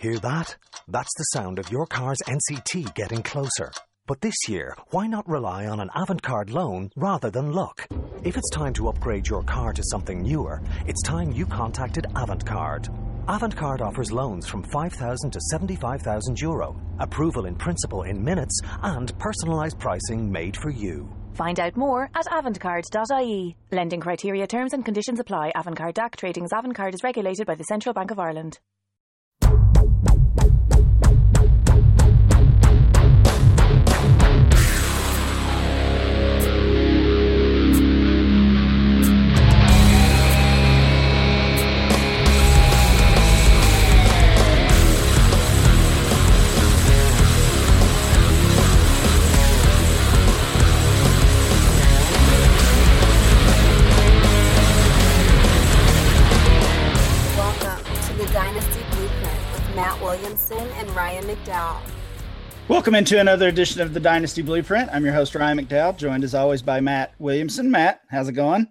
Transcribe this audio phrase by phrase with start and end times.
[0.00, 0.54] Hear that?
[0.86, 3.72] That's the sound of your car's NCT getting closer.
[4.06, 7.84] But this year, why not rely on an Avantcard loan rather than luck?
[8.22, 12.86] If it's time to upgrade your car to something newer, it's time you contacted Avantcard.
[13.26, 19.80] Avantcard offers loans from 5,000 to 75,000 euro, approval in principle in minutes, and personalised
[19.80, 21.12] pricing made for you.
[21.34, 23.56] Find out more at avantcard.ie.
[23.72, 25.50] Lending criteria, terms and conditions apply.
[25.56, 28.60] Avantcard DAC Tradings Avantcard is regulated by the Central Bank of Ireland.
[62.68, 64.90] Welcome into another edition of the Dynasty Blueprint.
[64.92, 67.70] I'm your host, Ryan McDowell, joined as always by Matt Williamson.
[67.70, 68.68] Matt, how's it going?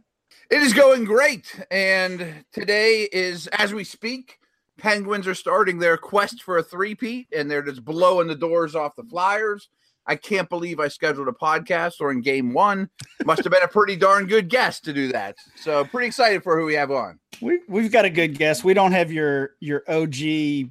[0.51, 1.59] It is going great.
[1.71, 4.37] And today is, as we speak,
[4.77, 8.95] Penguins are starting their quest for a three-peat, and they're just blowing the doors off
[8.95, 9.67] the Flyers.
[10.05, 12.91] I can't believe I scheduled a podcast during game one.
[13.25, 15.37] Must have been a pretty darn good guest to do that.
[15.55, 17.19] So pretty excited for who we have on.
[17.41, 18.63] We, we've got a good guest.
[18.63, 20.69] We don't have your your OG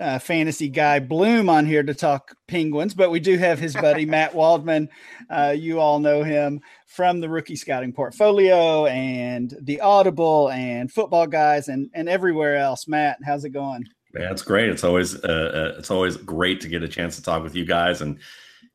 [0.00, 4.06] uh, fantasy guy Bloom on here to talk Penguins, but we do have his buddy
[4.06, 4.88] Matt Waldman.
[5.30, 11.26] Uh, you all know him from the Rookie Scouting Portfolio and the Audible and Football
[11.26, 12.88] Guys and and everywhere else.
[12.88, 13.84] Matt, how's it going?
[14.14, 14.68] Yeah, it's great.
[14.68, 17.64] It's always uh, uh, it's always great to get a chance to talk with you
[17.64, 18.18] guys and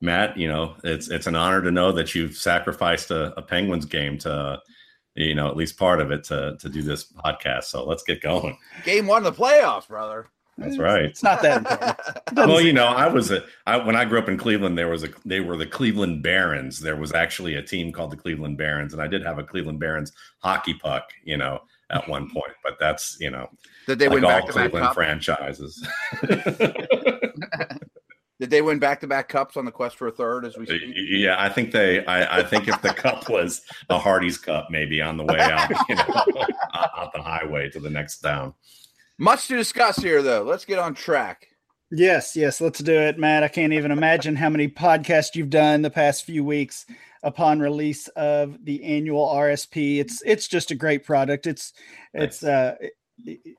[0.02, 0.38] Matt.
[0.38, 4.18] You know, it's it's an honor to know that you've sacrificed a, a Penguins game
[4.20, 4.60] to,
[5.16, 7.66] you know, at least part of it to to do this podcast.
[7.66, 8.58] So let's get going.
[8.84, 10.28] Game one of the playoffs, brother.
[10.60, 11.06] That's right.
[11.06, 12.00] It's not that important.
[12.50, 14.78] Well, you know, I was a I, when I grew up in Cleveland.
[14.78, 16.80] There was a they were the Cleveland Barons.
[16.80, 19.80] There was actually a team called the Cleveland Barons, and I did have a Cleveland
[19.80, 21.10] Barons hockey puck.
[21.24, 23.50] You know, at one point, but that's you know,
[23.88, 24.96] Did they like win all back to back Cleveland cups?
[24.96, 25.88] franchises.
[28.40, 30.66] Did they win back to back cups on the quest for a third as we
[30.66, 30.82] speak?
[30.96, 32.06] Yeah, I think they.
[32.06, 35.70] I, I think if the cup was a Hardy's cup, maybe on the way out,
[35.90, 36.04] you know,
[36.74, 38.54] out the highway to the next town.
[39.20, 40.44] Much to discuss here, though.
[40.44, 41.48] Let's get on track.
[41.92, 43.44] Yes, yes, let's do it, Matt.
[43.44, 46.86] I can't even imagine how many podcasts you've done the past few weeks
[47.22, 50.00] upon release of the annual RSP.
[50.00, 51.48] It's it's just a great product.
[51.48, 51.74] It's
[52.14, 52.76] it's uh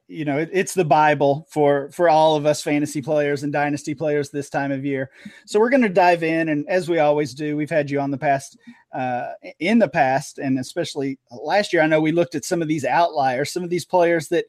[0.08, 3.94] you know, it, it's the bible for for all of us fantasy players and dynasty
[3.94, 5.10] players this time of year.
[5.44, 8.10] So we're going to dive in and as we always do, we've had you on
[8.10, 8.56] the past
[8.94, 12.68] uh in the past and especially last year I know we looked at some of
[12.68, 14.46] these outliers, some of these players that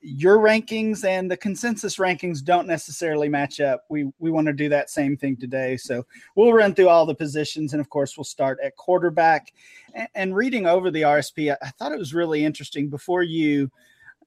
[0.00, 3.84] your rankings and the consensus rankings don't necessarily match up.
[3.88, 5.76] We we want to do that same thing today.
[5.76, 9.52] So we'll run through all the positions, and of course, we'll start at quarterback.
[9.94, 12.88] And, and reading over the RSP, I, I thought it was really interesting.
[12.88, 13.70] Before you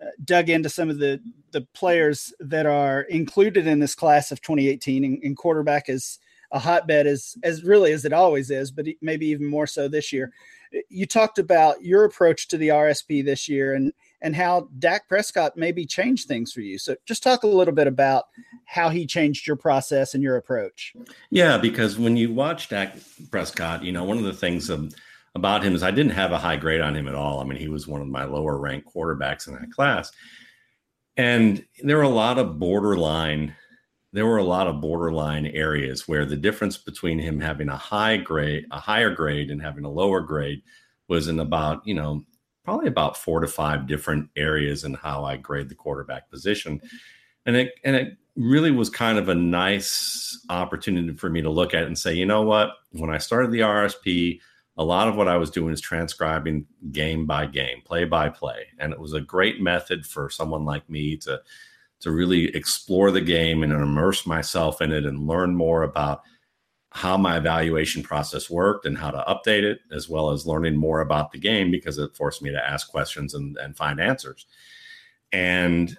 [0.02, 1.22] uh, dug into some of the
[1.52, 6.20] the players that are included in this class of 2018, and, and quarterback is
[6.52, 10.12] a hotbed as as really as it always is, but maybe even more so this
[10.12, 10.32] year.
[10.90, 15.56] You talked about your approach to the RSP this year, and and how Dak Prescott
[15.56, 16.78] maybe changed things for you.
[16.78, 18.26] So just talk a little bit about
[18.66, 20.94] how he changed your process and your approach.
[21.30, 22.98] Yeah, because when you watch Dak
[23.32, 24.90] Prescott, you know, one of the things um,
[25.36, 27.40] about him is I didn't have a high grade on him at all.
[27.40, 30.12] I mean, he was one of my lower ranked quarterbacks in that class.
[31.16, 33.56] And there were a lot of borderline
[34.12, 38.18] there were a lot of borderline areas where the difference between him having a high
[38.18, 40.64] grade, a higher grade and having a lower grade
[41.08, 42.24] was in about, you know,
[42.64, 46.78] probably about four to five different areas in how I grade the quarterback position.
[46.78, 46.98] Mm-hmm.
[47.46, 51.74] And it and it really was kind of a nice opportunity for me to look
[51.74, 54.40] at and say, you know what, when I started the RSP,
[54.78, 58.68] a lot of what I was doing is transcribing game by game, play by play.
[58.80, 61.42] And it was a great method for someone like me to
[62.02, 66.22] to really explore the game and immerse myself in it and learn more about
[66.92, 71.02] how my evaluation process worked and how to update it, as well as learning more
[71.02, 74.48] about the game because it forced me to ask questions and, and find answers.
[75.32, 75.96] And,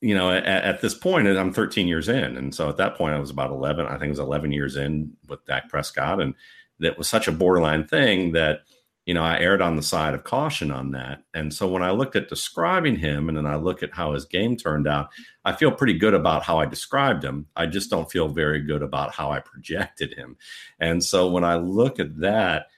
[0.00, 2.36] you know, at, at, this point, I'm 13 years in.
[2.38, 4.76] And so at that point, I was about 11, I think it was 11 years
[4.76, 6.22] in with Dak Prescott.
[6.22, 6.34] And
[6.78, 8.60] that was such a borderline thing that,
[9.06, 11.24] you know, I erred on the side of caution on that.
[11.34, 14.24] And so when I looked at describing him and then I look at how his
[14.24, 15.08] game turned out,
[15.44, 17.46] I feel pretty good about how I described him.
[17.56, 20.36] I just don't feel very good about how I projected him.
[20.78, 22.68] And so when I look at that,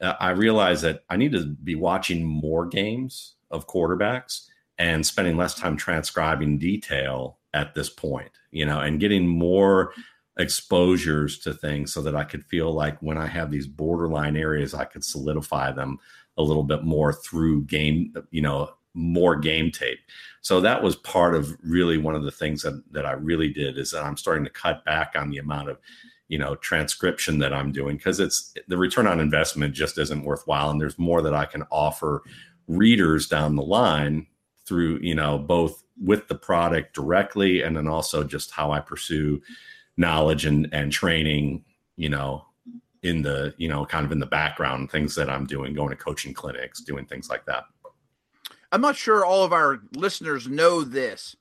[0.00, 4.46] uh, I realize that I need to be watching more games of quarterbacks
[4.78, 9.92] and spending less time transcribing detail at this point, you know, and getting more
[10.38, 14.74] exposures to things so that I could feel like when I have these borderline areas,
[14.74, 15.98] I could solidify them
[16.38, 19.98] a little bit more through game, you know, more game tape.
[20.40, 23.78] So that was part of really one of the things that, that I really did
[23.78, 25.78] is that I'm starting to cut back on the amount of,
[26.28, 30.70] you know, transcription that I'm doing because it's the return on investment just isn't worthwhile.
[30.70, 32.22] And there's more that I can offer
[32.66, 34.26] readers down the line
[34.64, 39.42] through, you know, both with the product directly and then also just how I pursue
[39.96, 41.64] knowledge and, and training,
[41.96, 42.44] you know,
[43.02, 45.96] in the, you know, kind of in the background, things that I'm doing, going to
[45.96, 47.64] coaching clinics, doing things like that.
[48.70, 51.36] I'm not sure all of our listeners know this,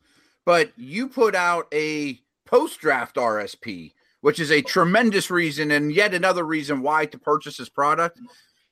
[0.45, 6.13] but you put out a post draft RSP, which is a tremendous reason and yet
[6.13, 8.19] another reason why to purchase this product.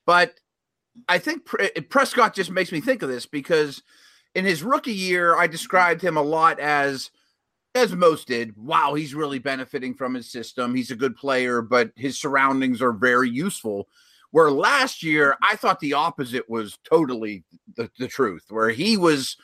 [0.04, 0.34] But
[1.08, 1.48] I think
[1.88, 3.82] Prescott just makes me think of this because
[4.34, 7.10] in his rookie year, I described him a lot as,
[7.74, 10.74] as most did, wow, he's really benefiting from his system.
[10.74, 13.88] He's a good player, but his surroundings are very useful.
[14.32, 17.44] Where last year, I thought the opposite was totally
[17.76, 19.36] the, the truth, where he was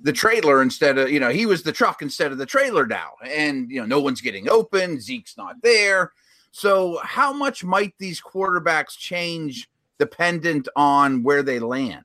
[0.00, 3.12] the trailer instead of, you know, he was the truck instead of the trailer now.
[3.24, 5.00] And, you know, no one's getting open.
[5.00, 6.12] Zeke's not there.
[6.50, 9.68] So, how much might these quarterbacks change
[9.98, 12.04] dependent on where they land?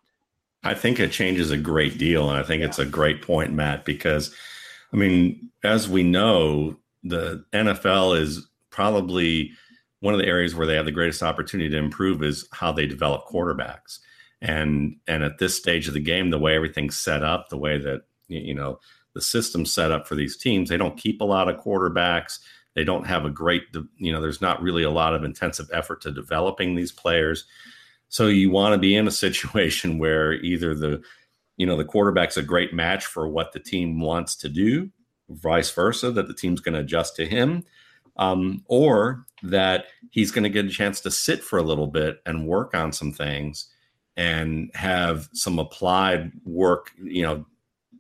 [0.64, 2.30] I think it changes a great deal.
[2.30, 2.68] And I think yeah.
[2.68, 4.34] it's a great point, Matt, because,
[4.94, 9.51] I mean, as we know, the NFL is probably
[10.00, 12.86] one of the areas where they have the greatest opportunity to improve is how they
[12.86, 14.00] develop quarterbacks.
[14.42, 17.80] And and at this stage of the game, the way everything's set up, the way
[17.80, 18.80] that you know
[19.13, 22.40] the system's set up for these teams, they don't keep a lot of quarterbacks.
[22.75, 23.63] They don't have a great,
[23.98, 27.45] you know, there's not really a lot of intensive effort to developing these players.
[28.10, 31.01] So you want to be in a situation where either the,
[31.57, 34.89] you know, the quarterback's a great match for what the team wants to do,
[35.30, 37.63] vice versa, that the team's going to adjust to him,
[38.18, 42.21] um, or that he's going to get a chance to sit for a little bit
[42.25, 43.69] and work on some things
[44.15, 47.45] and have some applied work, you know,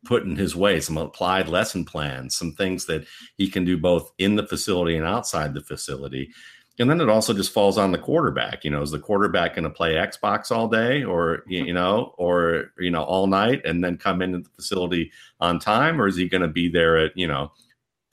[0.05, 3.05] put in his way, some applied lesson plans, some things that
[3.35, 6.31] he can do both in the facility and outside the facility.
[6.79, 8.63] And then it also just falls on the quarterback.
[8.63, 11.67] You know, is the quarterback going to play Xbox all day or, mm-hmm.
[11.67, 15.99] you know, or, you know, all night and then come into the facility on time?
[15.99, 17.51] Or is he going to be there at, you know,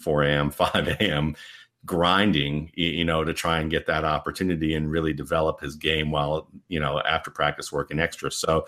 [0.01, 1.37] 4 a.m., 5 a.m.,
[1.85, 6.49] grinding, you know, to try and get that opportunity and really develop his game while,
[6.69, 8.31] you know, after practice working extra.
[8.31, 8.67] So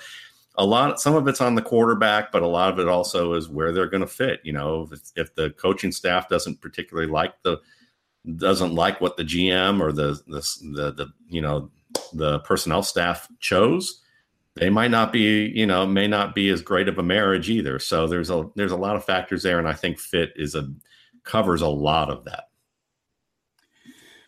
[0.57, 3.49] a lot, some of it's on the quarterback, but a lot of it also is
[3.49, 4.41] where they're going to fit.
[4.45, 7.59] You know, if, if the coaching staff doesn't particularly like the,
[8.37, 10.41] doesn't like what the GM or the, the,
[10.75, 11.71] the, the you know,
[12.13, 14.03] the personnel staff chose,
[14.55, 17.79] they might not be, you know, may not be as great of a marriage either.
[17.79, 19.59] So there's a, there's a lot of factors there.
[19.59, 20.73] And I think fit is a,
[21.25, 22.45] covers a lot of that.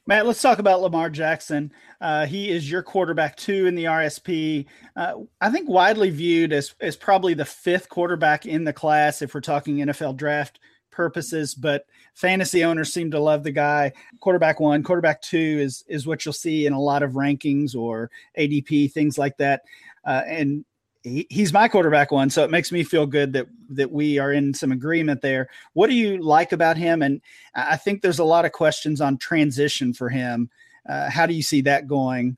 [0.06, 1.70] Matt, let's talk about Lamar Jackson.
[2.00, 4.64] Uh, he is your quarterback two in the RSP.
[4.96, 9.34] Uh, I think widely viewed as as probably the fifth quarterback in the class if
[9.34, 10.60] we're talking NFL draft
[10.98, 11.54] purposes.
[11.54, 13.92] But fantasy owners seem to love the guy.
[14.18, 18.10] Quarterback one, quarterback two is is what you'll see in a lot of rankings or
[18.36, 19.62] ADP things like that.
[20.04, 20.64] Uh, and
[21.04, 24.32] he, he's my quarterback one, so it makes me feel good that that we are
[24.32, 25.48] in some agreement there.
[25.72, 27.00] What do you like about him?
[27.00, 27.22] And
[27.54, 30.50] I think there's a lot of questions on transition for him.
[30.88, 32.36] Uh, how do you see that going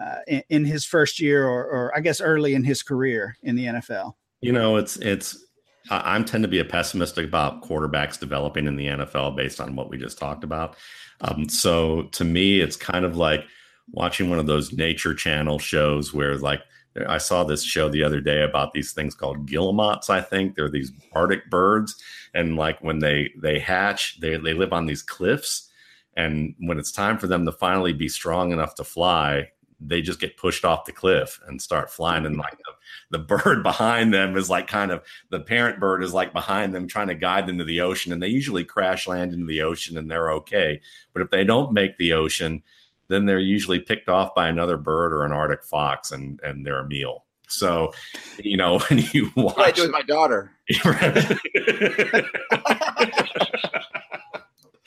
[0.00, 3.56] uh, in, in, his first year, or, or I guess early in his career in
[3.56, 4.14] the NFL?
[4.42, 5.45] You know, it's it's
[5.90, 9.76] I am tend to be a pessimistic about quarterbacks developing in the NFL based on
[9.76, 10.76] what we just talked about.
[11.20, 13.44] Um, so to me, it's kind of like
[13.92, 16.60] watching one of those nature channel shows where like
[17.06, 20.08] I saw this show the other day about these things called guillemots.
[20.08, 22.00] I think they're these Arctic birds,
[22.34, 25.70] and like when they they hatch, they they live on these cliffs,
[26.16, 30.20] and when it's time for them to finally be strong enough to fly, they just
[30.20, 32.26] get pushed off the cliff and start flying.
[32.26, 36.14] And like the, the bird behind them is like kind of the parent bird is
[36.14, 39.32] like behind them, trying to guide them to the ocean, and they usually crash land
[39.32, 40.80] into the ocean and they're okay.
[41.12, 42.62] But if they don't make the ocean,
[43.08, 46.80] then they're usually picked off by another bird or an Arctic fox and and they're
[46.80, 47.24] a meal.
[47.48, 47.92] So,
[48.38, 50.52] you know, when you watch, I do with my daughter.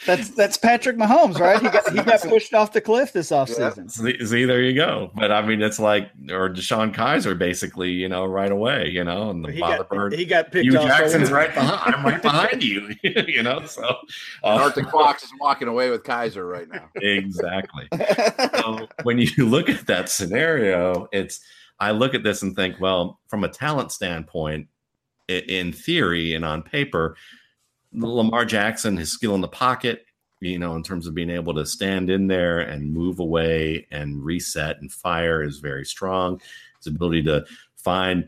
[0.10, 1.62] That's that's Patrick Mahomes, right?
[1.62, 4.20] He got he got pushed off the cliff this offseason.
[4.20, 4.26] Yeah.
[4.26, 5.12] See, there you go.
[5.16, 9.30] But I mean, it's like or DeShone Kizer, basically, you know, right away, you know,
[9.30, 10.14] and the he father bird.
[10.14, 10.72] He got picked Hue.
[10.72, 11.96] Jackson's right behind.
[11.96, 13.66] I'm right behind you, you know.
[13.66, 16.90] So uh, Arctic Fox is walking away with Kizer right now.
[17.02, 17.88] Exactly.
[18.56, 21.42] so when you look at that scenario, it's
[21.80, 24.68] I look at this and think, well, from a talent standpoint,
[25.30, 27.16] in theory and on paper
[27.94, 30.06] Lamar Jackson, his skill in the pocket,
[30.42, 34.24] you know, in terms of being able to stand in there and move away and
[34.24, 36.42] reset and fire is very strong.
[36.78, 38.28] His ability to find,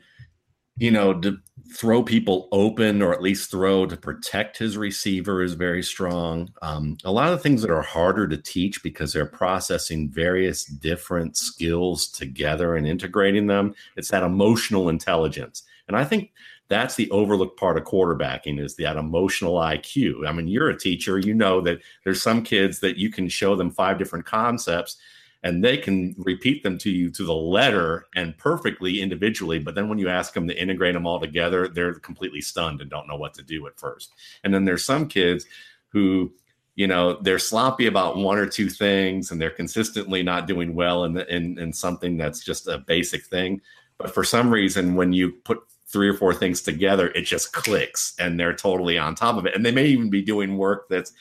[0.78, 1.38] you know, to
[1.74, 6.52] throw people open or at least throw to protect his receiver is very strong.
[6.62, 11.38] Um, a lot of things that are harder to teach because they're processing various different
[11.38, 13.74] skills together and integrating them.
[13.96, 15.64] It's that emotional intelligence.
[15.88, 16.32] And I think
[16.72, 20.26] that's the overlooked part of quarterbacking is that emotional IQ.
[20.26, 23.58] I mean, you're a teacher, you know that there's some kids that you can show
[23.58, 24.96] them five different concepts
[25.44, 29.60] and they can repeat them to you to the letter and perfectly individually.
[29.60, 32.90] But then when you ask them to integrate them all together, they're completely stunned and
[32.90, 34.14] don't know what to do at first.
[34.46, 35.46] And then there's some kids
[35.90, 36.32] who,
[36.76, 41.04] you know, they're sloppy about one or two things and they're consistently not doing well
[41.04, 43.60] in, the, in, in something that's just a basic thing.
[43.98, 45.60] But for some reason, when you put
[45.92, 49.56] three or four things together, it just clicks and they're totally on top of it.
[49.56, 51.14] And they may even be doing work that's,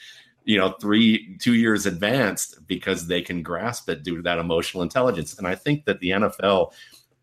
[0.43, 4.83] you know, three, two years advanced because they can grasp it due to that emotional
[4.83, 5.37] intelligence.
[5.37, 6.71] And I think that the NFL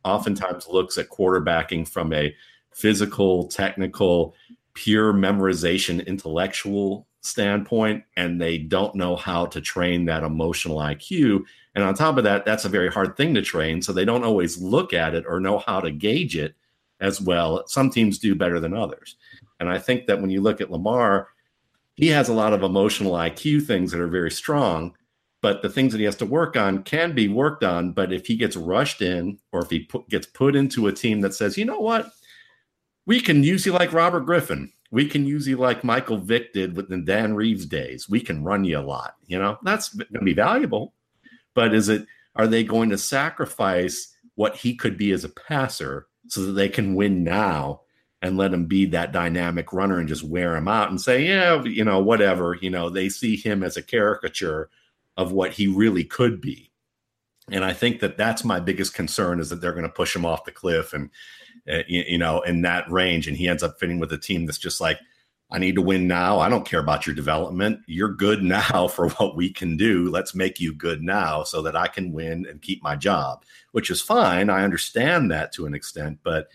[0.05, 2.35] oftentimes looks at quarterbacking from a
[2.73, 4.35] physical, technical,
[4.75, 11.43] pure memorization, intellectual standpoint, and they don't know how to train that emotional IQ.
[11.75, 13.83] And on top of that, that's a very hard thing to train.
[13.83, 16.55] So they don't always look at it or know how to gauge it
[17.01, 17.67] as well.
[17.67, 19.17] Some teams do better than others.
[19.61, 21.29] And I think that when you look at Lamar,
[21.95, 24.95] he has a lot of emotional IQ things that are very strong,
[25.41, 27.93] but the things that he has to work on can be worked on.
[27.93, 31.21] But if he gets rushed in or if he put, gets put into a team
[31.23, 32.11] that says, you know what,
[33.07, 34.73] we can use you like Robert Griffin.
[34.91, 38.09] We can use you like Michael Vick did with the Dan Reeves days.
[38.09, 39.17] We can run you a lot.
[39.27, 40.95] You know, that's going to be valuable.
[41.55, 46.07] But is it, are they going to sacrifice what he could be as a passer
[46.29, 47.83] so that they can win now
[48.21, 51.63] and let him be that dynamic runner and just wear him out and say, yeah,
[51.63, 52.57] you know, whatever.
[52.61, 54.71] You know, they see him as a caricature
[55.17, 56.71] of what he really could be.
[57.51, 60.27] And I think that that's my biggest concern is that they're going to push him
[60.27, 61.11] off the cliff and,
[61.71, 63.27] uh, you, you know, in that range.
[63.27, 64.99] And he ends up fitting with a team that's just like,
[65.51, 66.41] I need to win now.
[66.41, 67.81] I don't care about your development.
[67.87, 70.11] You're good now for what we can do.
[70.11, 73.91] Let's make you good now so that I can win and keep my job, which
[73.91, 74.51] is fine.
[74.51, 76.49] I understand that to an extent, but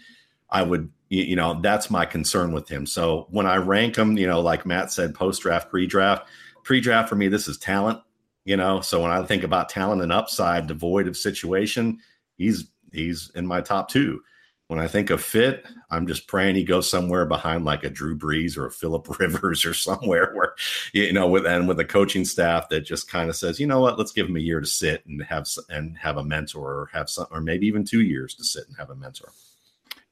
[0.49, 2.85] I would, you know, that's my concern with him.
[2.85, 6.27] So when I rank him, you know, like Matt said, post draft, pre draft,
[6.63, 7.99] pre draft for me, this is talent,
[8.45, 8.81] you know.
[8.81, 11.99] So when I think about talent and upside devoid of situation,
[12.35, 14.21] he's he's in my top two
[14.67, 18.17] when I think of fit, I'm just praying he goes somewhere behind like a Drew
[18.17, 20.55] Brees or a Philip Rivers or somewhere where,
[20.93, 23.81] you know, with and with a coaching staff that just kind of says, you know
[23.81, 26.89] what, let's give him a year to sit and have and have a mentor or
[26.93, 29.29] have some, or maybe even two years to sit and have a mentor.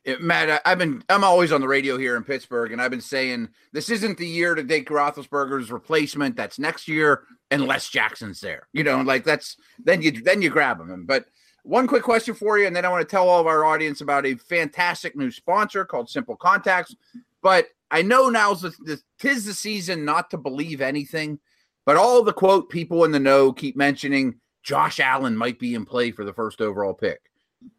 [0.04, 3.02] It, Matt, I've been I'm always on the radio here in Pittsburgh, and I've been
[3.02, 6.36] saying this isn't the year to take Roethlisberger's replacement.
[6.36, 8.68] That's next year, unless Jackson's there.
[8.74, 11.06] You know, like that's then you then you grab him.
[11.06, 11.26] But
[11.64, 14.02] one quick question for you, and then I want to tell all of our audience
[14.02, 16.96] about a fantastic new sponsor called Simple Contacts.
[17.42, 21.40] But I know now's the, the tis the season not to believe anything,
[21.86, 25.86] but all the quote people in the know keep mentioning Josh Allen might be in
[25.86, 27.20] play for the first overall pick.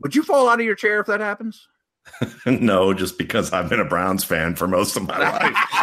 [0.00, 1.68] Would you fall out of your chair if that happens?
[2.46, 5.74] no, just because I've been a Browns fan for most of my life.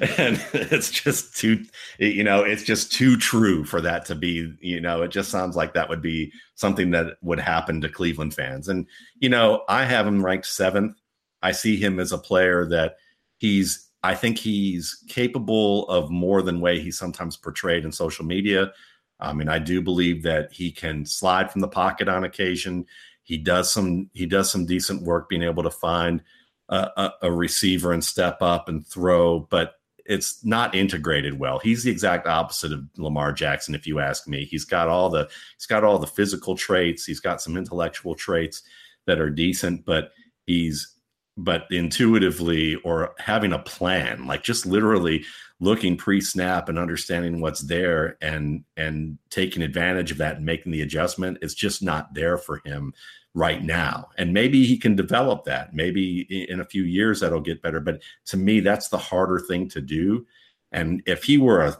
[0.18, 1.64] and it's just too,
[1.98, 5.56] you know, it's just too true for that to be, you know, it just sounds
[5.56, 8.68] like that would be something that would happen to Cleveland fans.
[8.68, 8.86] And,
[9.18, 10.96] you know, I have him ranked seventh.
[11.42, 12.96] I see him as a player that
[13.38, 18.72] he's, I think he's capable of more than way he's sometimes portrayed in social media.
[19.18, 22.86] I mean, I do believe that he can slide from the pocket on occasion.
[23.26, 26.22] He does some he does some decent work being able to find
[26.68, 31.58] a, a, a receiver and step up and throw, but it's not integrated well.
[31.58, 34.44] He's the exact opposite of Lamar Jackson, if you ask me.
[34.44, 35.28] He's got all the
[35.58, 37.04] he's got all the physical traits.
[37.04, 38.62] He's got some intellectual traits
[39.06, 40.12] that are decent, but
[40.46, 40.95] he's
[41.36, 45.24] but intuitively or having a plan, like just literally
[45.60, 50.82] looking pre-snap and understanding what's there and and taking advantage of that and making the
[50.82, 52.92] adjustment it's just not there for him
[53.32, 54.08] right now.
[54.16, 55.74] And maybe he can develop that.
[55.74, 57.80] Maybe in a few years that'll get better.
[57.80, 60.26] But to me that's the harder thing to do.
[60.72, 61.78] And if he were a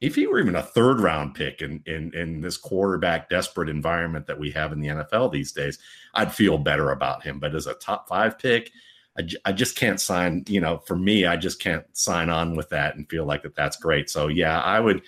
[0.00, 4.26] if he were even a third round pick in, in in this quarterback desperate environment
[4.26, 5.78] that we have in the NFL these days,
[6.14, 7.38] I'd feel better about him.
[7.38, 8.72] But as a top five pick,
[9.18, 12.70] I, I just can't sign, you know, for me, I just can't sign on with
[12.70, 14.08] that and feel like that that's great.
[14.08, 15.02] So yeah, I would,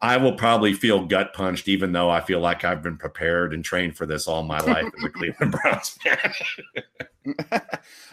[0.00, 3.64] I will probably feel gut punched, even though I feel like I've been prepared and
[3.64, 6.32] trained for this all my life as a Cleveland Browns fan.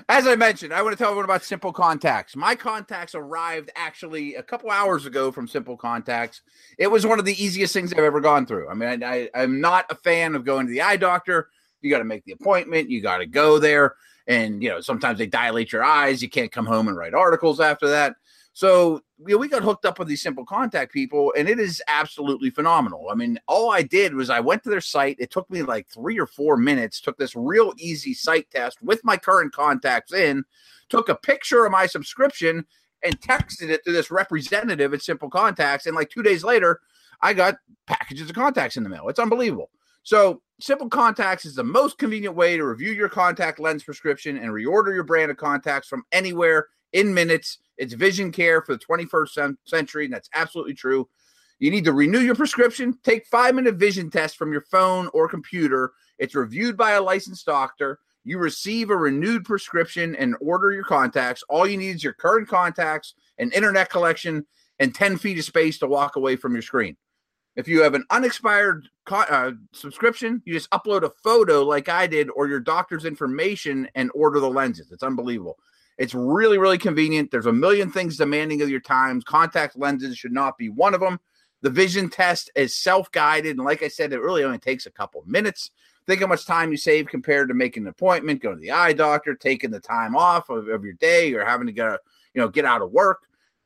[0.09, 2.35] As I mentioned, I want to tell everyone about Simple Contacts.
[2.35, 6.41] My contacts arrived actually a couple hours ago from Simple Contacts.
[6.79, 8.67] It was one of the easiest things I've ever gone through.
[8.67, 11.49] I mean, I, am not a fan of going to the eye doctor.
[11.85, 13.95] You got to make the appointment, you got to go there.
[14.27, 16.21] And, you know, sometimes they dilate your eyes.
[16.21, 18.15] You can't come home and write articles after that.
[18.55, 21.83] So you know, we got hooked up with these simple contact people, and it is
[21.89, 23.09] absolutely phenomenal.
[23.11, 25.17] I mean, all I did was I went to their site.
[25.19, 29.03] It took me like three or four minutes, took this real easy site test with
[29.03, 30.45] my current contacts in,
[30.87, 32.65] took a picture of my subscription,
[33.03, 35.85] and texted it to this representative at Simple Contacts.
[35.85, 36.79] And like two days later,
[37.21, 39.09] I got packages of contacts in the mail.
[39.09, 39.69] It's unbelievable.
[40.03, 44.51] So, Simple Contacts is the most convenient way to review your contact lens prescription and
[44.51, 47.57] reorder your brand of contacts from anywhere in minutes.
[47.77, 51.09] It's vision care for the 21st century, and that's absolutely true.
[51.59, 52.97] You need to renew your prescription.
[53.03, 55.91] Take five minute vision test from your phone or computer.
[56.19, 57.99] It's reviewed by a licensed doctor.
[58.23, 61.43] You receive a renewed prescription and order your contacts.
[61.49, 64.45] All you need is your current contacts, an internet collection,
[64.79, 66.95] and 10 feet of space to walk away from your screen.
[67.55, 72.05] If you have an unexpired co- uh, subscription, you just upload a photo like I
[72.05, 74.91] did or your doctor's information and order the lenses.
[74.91, 75.57] It's unbelievable.
[75.97, 77.31] It's really, really convenient.
[77.31, 79.21] There's a million things demanding of your time.
[79.21, 81.19] Contact lenses should not be one of them.
[81.61, 83.55] The vision test is self guided.
[83.55, 85.71] And like I said, it really only takes a couple minutes.
[86.05, 88.93] Think how much time you save compared to making an appointment, going to the eye
[88.93, 91.99] doctor, taking the time off of, of your day, or having to get,
[92.33, 93.23] you know, get out of work.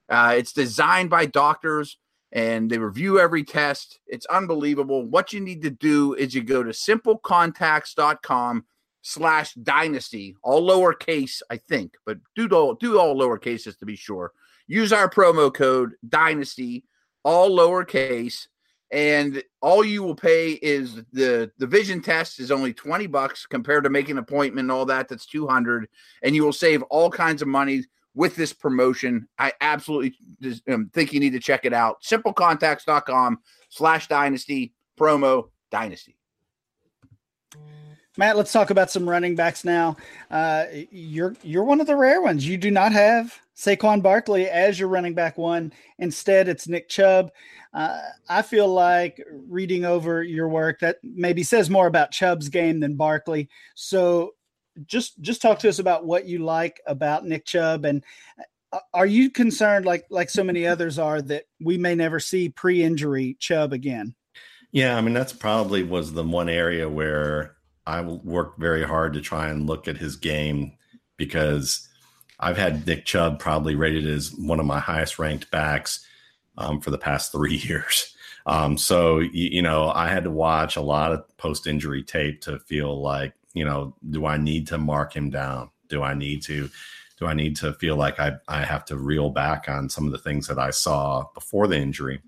[0.07, 1.97] Uh, it's designed by doctors
[2.31, 3.99] and they review every test.
[4.07, 5.05] It's unbelievable.
[5.05, 8.65] What you need to do is you go to simplecontacts.com
[9.01, 14.31] slash dynasty, all lowercase, I think, but do all do all lowercases to be sure.
[14.67, 16.83] Use our promo code dynasty,
[17.23, 18.47] all lowercase,
[18.91, 23.83] and all you will pay is the the vision test is only 20 bucks compared
[23.83, 25.87] to making an appointment and all that that's 200
[26.23, 27.83] and you will save all kinds of money
[28.15, 30.13] with this promotion i absolutely
[30.69, 36.15] um, think you need to check it out simplecontacts.com slash dynasty promo dynasty
[38.17, 39.95] Matt, let's talk about some running backs now.
[40.29, 42.45] Uh, you're you're one of the rare ones.
[42.45, 45.71] You do not have Saquon Barkley as your running back one.
[45.99, 47.31] Instead, it's Nick Chubb.
[47.73, 52.79] Uh, I feel like reading over your work that maybe says more about Chubb's game
[52.79, 53.47] than Barkley.
[53.75, 54.31] So,
[54.85, 58.03] just just talk to us about what you like about Nick Chubb, and
[58.71, 62.49] uh, are you concerned, like like so many others are, that we may never see
[62.49, 64.15] pre-injury Chubb again?
[64.71, 69.21] Yeah, I mean that's probably was the one area where I worked very hard to
[69.21, 70.73] try and look at his game
[71.17, 71.87] because
[72.39, 76.05] I've had Nick Chubb probably rated as one of my highest ranked backs
[76.57, 78.15] um, for the past three years.
[78.45, 82.41] Um, so you, you, know, I had to watch a lot of post injury tape
[82.41, 85.69] to feel like, you know, do I need to mark him down?
[85.87, 86.69] Do I need to?
[87.17, 90.13] Do I need to feel like I, I have to reel back on some of
[90.13, 92.21] the things that I saw before the injury?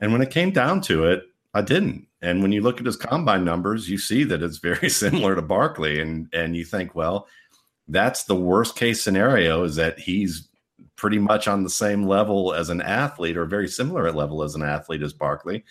[0.00, 1.22] And when it came down to it,
[1.54, 2.08] I didn't.
[2.20, 5.42] And when you look at his combine numbers, you see that it's very similar to
[5.42, 7.28] Barkley, and and you think, well,
[7.88, 10.48] that's the worst case scenario is that he's
[10.96, 14.62] pretty much on the same level as an athlete, or very similar level as an
[14.62, 15.64] athlete as Barkley,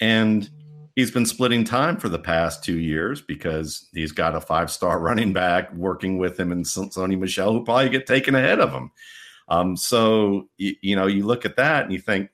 [0.00, 0.50] and
[0.96, 4.98] he's been splitting time for the past two years because he's got a five star
[5.00, 8.90] running back working with him and Sony Michel, who probably get taken ahead of him.
[9.48, 12.30] Um, so you, you know, you look at that and you think,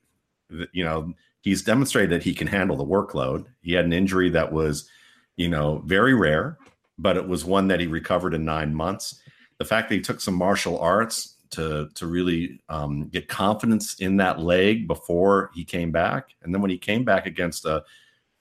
[0.73, 3.47] you know he's demonstrated that he can handle the workload.
[3.61, 4.89] He had an injury that was,
[5.37, 6.57] you know, very rare,
[6.99, 9.21] but it was one that he recovered in nine months.
[9.59, 14.17] The fact that he took some martial arts to to really um, get confidence in
[14.17, 17.83] that leg before he came back, and then when he came back against a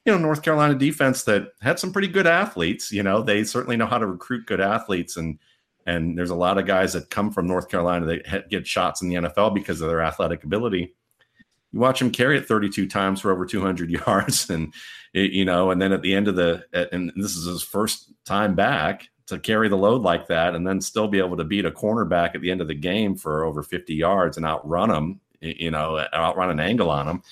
[0.05, 3.77] you know North Carolina defense that had some pretty good athletes, you know, they certainly
[3.77, 5.39] know how to recruit good athletes and.
[5.87, 9.09] And there's a lot of guys that come from North Carolina that get shots in
[9.09, 10.93] the NFL because of their athletic ability
[11.71, 14.73] you watch him carry it 32 times for over 200 yards and
[15.13, 18.55] you know and then at the end of the and this is his first time
[18.55, 21.71] back to carry the load like that and then still be able to beat a
[21.71, 25.71] cornerback at the end of the game for over 50 yards and outrun him you
[25.71, 27.23] know outrun an angle on him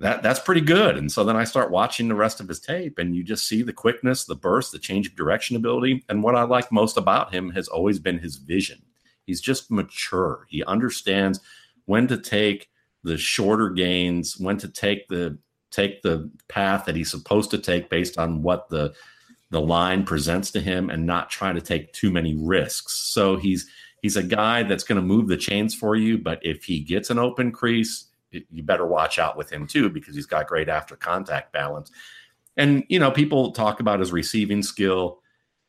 [0.00, 0.96] that that's pretty good.
[0.96, 3.62] And so then i start watching the rest of his tape and you just see
[3.62, 6.04] the quickness the burst the change of direction ability.
[6.08, 8.82] And what i like most about him has always been his vision.
[9.24, 10.46] He's just mature.
[10.48, 11.40] He understands
[11.86, 12.70] when to take
[13.02, 15.38] the shorter gains, when to take the
[15.70, 18.94] take the path that he's supposed to take based on what the
[19.50, 22.94] the line presents to him and not try to take too many risks.
[22.94, 23.68] So he's
[24.02, 27.10] he's a guy that's going to move the chains for you, but if he gets
[27.10, 30.96] an open crease, you better watch out with him too because he's got great after
[30.96, 31.90] contact balance.
[32.56, 35.20] And you know, people talk about his receiving skill.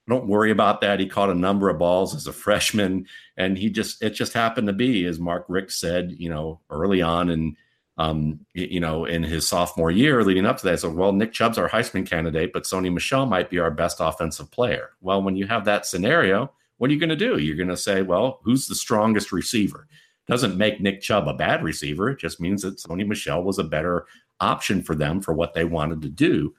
[0.08, 1.00] Don't worry about that.
[1.00, 3.06] He caught a number of balls as a freshman,
[3.38, 7.02] and he just it just happened to be, as Mark Richt said, you know, early
[7.02, 7.56] on and
[8.00, 11.58] um, you know, in his sophomore year leading up to that, so well, Nick Chubb's
[11.58, 14.92] our Heisman candidate, but Sony Michel might be our best offensive player.
[15.02, 17.38] Well, when you have that scenario, what are you going to do?
[17.38, 19.86] You're going to say, well, who's the strongest receiver?
[20.30, 22.12] Doesn't make Nick Chubb a bad receiver.
[22.12, 24.06] It just means that Sony Michel was a better
[24.40, 26.54] option for them for what they wanted to do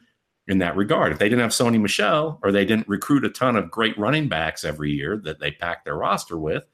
[0.48, 1.12] in that regard.
[1.12, 4.28] If they didn't have Sony Michel or they didn't recruit a ton of great running
[4.28, 6.64] backs every year that they packed their roster with,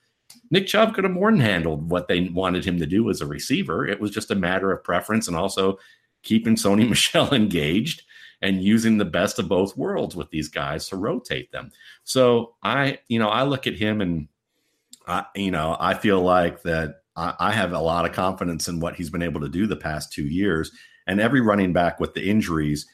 [0.50, 3.26] Nick Chubb could have more than handled what they wanted him to do as a
[3.26, 3.87] receiver.
[3.87, 5.78] It was just a matter of preference and also
[6.22, 8.02] keeping Sony Michel engaged
[8.40, 11.70] and using the best of both worlds with these guys to rotate them.
[12.04, 14.28] So I, you know, I look at him and
[15.07, 18.81] I, you know, I feel like that I, I have a lot of confidence in
[18.81, 20.71] what he's been able to do the past two years.
[21.07, 22.87] And every running back with the injuries,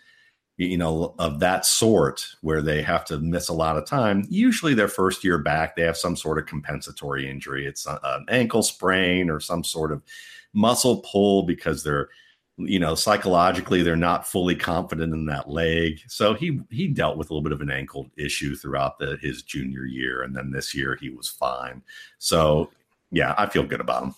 [0.59, 4.75] you know, of that sort where they have to miss a lot of time, usually
[4.75, 7.66] their first year back, they have some sort of compensatory injury.
[7.66, 10.03] It's uh, an ankle sprain or some sort of
[10.53, 12.11] muscle pull because they're,
[12.58, 16.00] you know, psychologically they're not fully confident in that leg.
[16.08, 19.42] So he he dealt with a little bit of an ankle issue throughout the his
[19.42, 21.82] junior year, and then this year he was fine.
[22.18, 22.70] So
[23.10, 24.14] yeah, I feel good about him.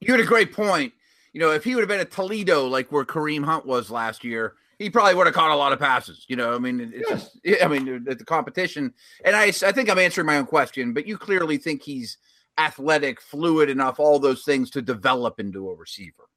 [0.00, 0.92] You had a great point.
[1.32, 4.24] You know, if he would have been at Toledo like where Kareem Hunt was last
[4.24, 6.24] year, he probably would have caught a lot of passes.
[6.26, 7.10] You know, I mean, it's
[7.44, 7.54] yeah.
[7.54, 8.92] just, I mean, the, the competition,
[9.24, 12.16] and I, I think I'm answering my own question, but you clearly think he's
[12.58, 16.29] athletic, fluid enough, all those things to develop into a receiver.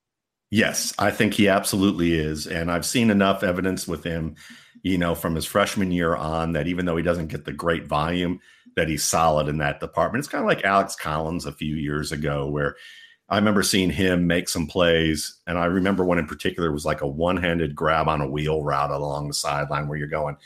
[0.54, 4.36] Yes, I think he absolutely is, and I've seen enough evidence with him,
[4.84, 7.88] you know, from his freshman year on that even though he doesn't get the great
[7.88, 8.40] volume,
[8.76, 10.20] that he's solid in that department.
[10.20, 12.76] It's kind of like Alex Collins a few years ago, where
[13.30, 17.02] I remember seeing him make some plays, and I remember one in particular was like
[17.02, 20.38] a one-handed grab on a wheel route along the sideline where you're going.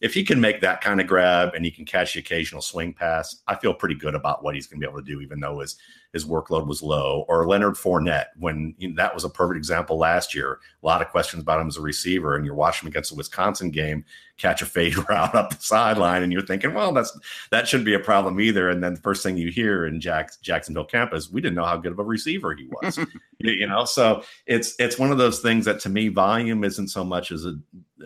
[0.00, 2.94] If he can make that kind of grab and he can catch the occasional swing
[2.94, 5.40] pass, I feel pretty good about what he's going to be able to do, even
[5.40, 5.76] though his
[6.12, 7.24] his workload was low.
[7.28, 10.58] Or Leonard Fournette, when you know, that was a perfect example last year.
[10.82, 13.16] A lot of questions about him as a receiver, and you're watching him against the
[13.16, 14.04] Wisconsin game
[14.36, 17.18] catch a fade route up the sideline, and you're thinking, well, that's
[17.50, 18.68] that shouldn't be a problem either.
[18.68, 21.78] And then the first thing you hear in Jack, Jacksonville campus, we didn't know how
[21.78, 22.98] good of a receiver he was.
[23.38, 27.04] you know, so it's it's one of those things that to me, volume isn't so
[27.04, 27.54] much as a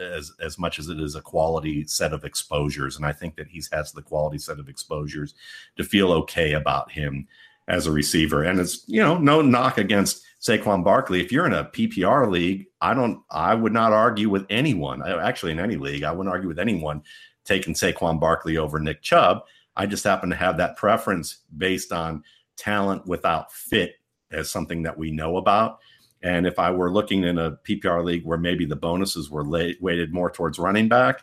[0.01, 3.49] as as much as it is a quality set of exposures, and I think that
[3.49, 5.35] he's has the quality set of exposures
[5.77, 7.27] to feel okay about him
[7.69, 8.43] as a receiver.
[8.43, 11.21] And it's, you know, no knock against Saquon Barkley.
[11.21, 15.03] If you're in a PPR league, I don't, I would not argue with anyone.
[15.03, 17.03] Uh, actually, in any league, I wouldn't argue with anyone
[17.45, 19.43] taking Saquon Barkley over Nick Chubb.
[19.77, 22.23] I just happen to have that preference based on
[22.57, 23.95] talent without fit
[24.31, 25.79] as something that we know about.
[26.23, 29.81] And if I were looking in a PPR league where maybe the bonuses were late,
[29.83, 31.23] weighted more towards running back,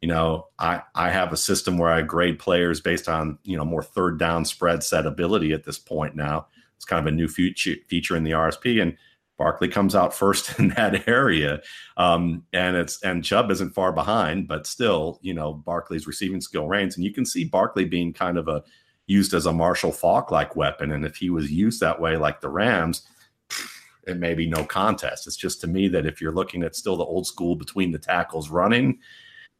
[0.00, 3.64] you know, I I have a system where I grade players based on you know
[3.64, 6.46] more third down spread set ability at this point now.
[6.76, 8.96] It's kind of a new feature feature in the RSP, and
[9.38, 11.62] Barkley comes out first in that area,
[11.96, 16.68] um, and it's and Chubb isn't far behind, but still, you know, Barkley's receiving skill
[16.68, 18.62] reigns, and you can see Barkley being kind of a
[19.06, 22.40] used as a Marshall Faulk like weapon, and if he was used that way, like
[22.40, 23.02] the Rams.
[24.06, 25.26] It may be no contest.
[25.26, 27.98] It's just to me that if you're looking at still the old school between the
[27.98, 29.00] tackles running,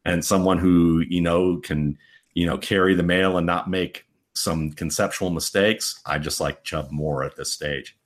[0.07, 1.97] and someone who you know can
[2.33, 5.99] you know carry the mail and not make some conceptual mistakes.
[6.05, 7.97] I just like Chubb more at this stage.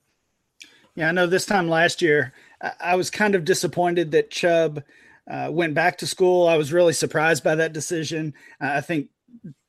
[0.94, 2.32] Yeah, I know this time last year,
[2.80, 4.82] I was kind of disappointed that Chubb
[5.30, 6.48] uh, went back to school.
[6.48, 8.34] I was really surprised by that decision.
[8.60, 9.08] Uh, I think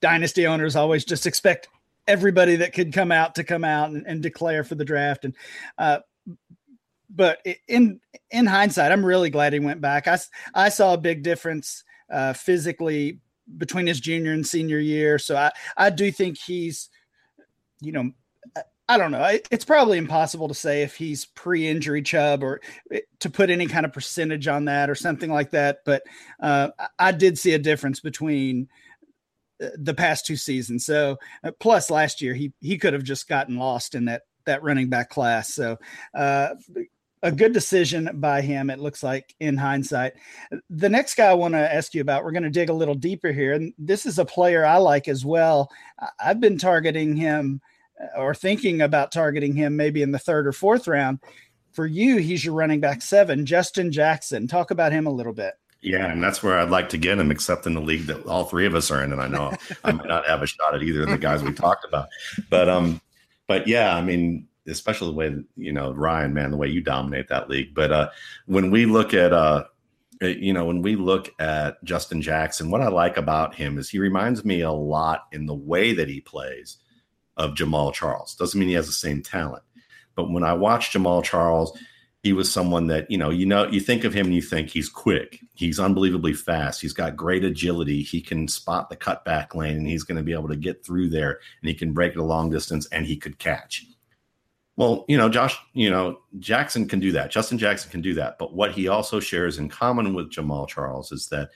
[0.02, 1.70] dynasty owners always just expect
[2.08, 5.24] everybody that could come out to come out and, and declare for the draft.
[5.24, 5.36] And,
[5.78, 6.00] uh,
[7.10, 8.00] but in
[8.32, 10.08] in hindsight, I'm really glad he went back.
[10.08, 10.18] I
[10.54, 13.20] I saw a big difference uh, physically
[13.58, 15.20] between his junior and senior year.
[15.20, 16.90] So I, I do think he's,
[17.82, 18.12] you know,
[18.88, 19.38] I don't know.
[19.50, 22.62] It's probably impossible to say if he's pre-injury Chubb or
[23.20, 25.80] to put any kind of percentage on that or something like that.
[25.86, 26.04] But
[26.42, 28.68] uh, I did see a difference between
[29.62, 30.86] uh, the past two seasons.
[30.86, 34.64] So uh, plus last year he he could have just gotten lost in that that
[34.64, 35.54] running back class.
[35.54, 35.78] So
[36.14, 36.50] uh,
[37.24, 40.14] a good decision by him, it looks like in hindsight.
[40.70, 42.96] The next guy I want to ask you about, we're going to dig a little
[42.96, 43.54] deeper here.
[43.54, 45.72] And this is a player I like as well.
[46.20, 47.62] I've been targeting him
[48.00, 51.20] uh, or thinking about targeting him maybe in the third or fourth round.
[51.72, 54.48] For you, he's your running back seven, Justin Jackson.
[54.48, 55.54] Talk about him a little bit.
[55.82, 58.44] Yeah, and that's where I'd like to get him, except in the league that all
[58.44, 59.12] three of us are in.
[59.12, 61.54] And I know I might not have a shot at either of the guys we
[61.54, 62.10] talked about.
[62.50, 63.02] But um,
[63.48, 67.28] but yeah, I mean, especially the way you know Ryan, man, the way you dominate
[67.30, 67.74] that league.
[67.74, 68.10] But uh,
[68.46, 69.66] when we look at uh,
[70.22, 74.00] you know, when we look at Justin Jackson, what I like about him is he
[74.00, 76.78] reminds me a lot in the way that he plays
[77.38, 78.36] of Jamaal Charles.
[78.36, 79.64] Doesn't mean he has the same talent,
[80.16, 81.78] but when I watch Jamaal Charles,
[82.22, 84.70] he was someone that you know, you know, you think of him and you think
[84.70, 89.78] he's quick, he's unbelievably fast, he's got great agility, he can spot the cutback lane,
[89.78, 92.20] and he's going to be able to get through there, and he can break it
[92.20, 93.86] a long distance, and he could catch.
[94.76, 97.30] Well, you know, Josh, you know, Jackson can do that.
[97.32, 98.40] Justin Jackson can do that.
[98.40, 101.50] But what he also shares in common with Jamaal Charles is that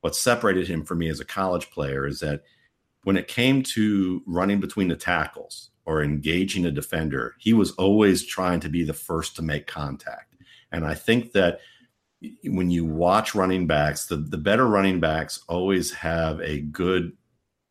[0.00, 2.42] what separated him from me as a college player is that
[3.04, 8.26] when it came to running between the tackles or engaging a defender, he was always
[8.26, 10.34] trying to be the first to make contact.
[10.72, 11.60] And I think that
[12.44, 17.12] when you watch running backs, the, the better running backs always have a good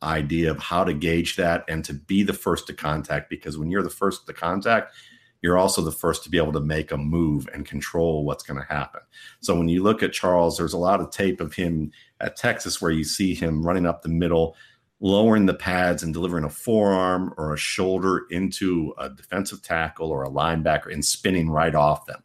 [0.03, 3.71] idea of how to gauge that and to be the first to contact because when
[3.71, 4.93] you're the first to contact
[5.41, 8.57] you're also the first to be able to make a move and control what's going
[8.57, 9.01] to happen.
[9.41, 12.81] So when you look at charles there's a lot of tape of him at texas
[12.81, 14.55] where you see him running up the middle
[14.99, 20.23] lowering the pads and delivering a forearm or a shoulder into a defensive tackle or
[20.23, 22.23] a linebacker and spinning right off them.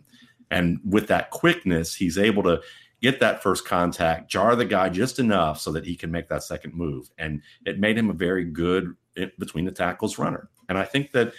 [0.48, 2.60] And with that quickness he's able to
[3.00, 6.42] get that first contact, jar the guy just enough so that he can make that
[6.42, 7.10] second move.
[7.18, 10.48] And it made him a very good eh, between the tackles runner.
[10.68, 11.32] And I think that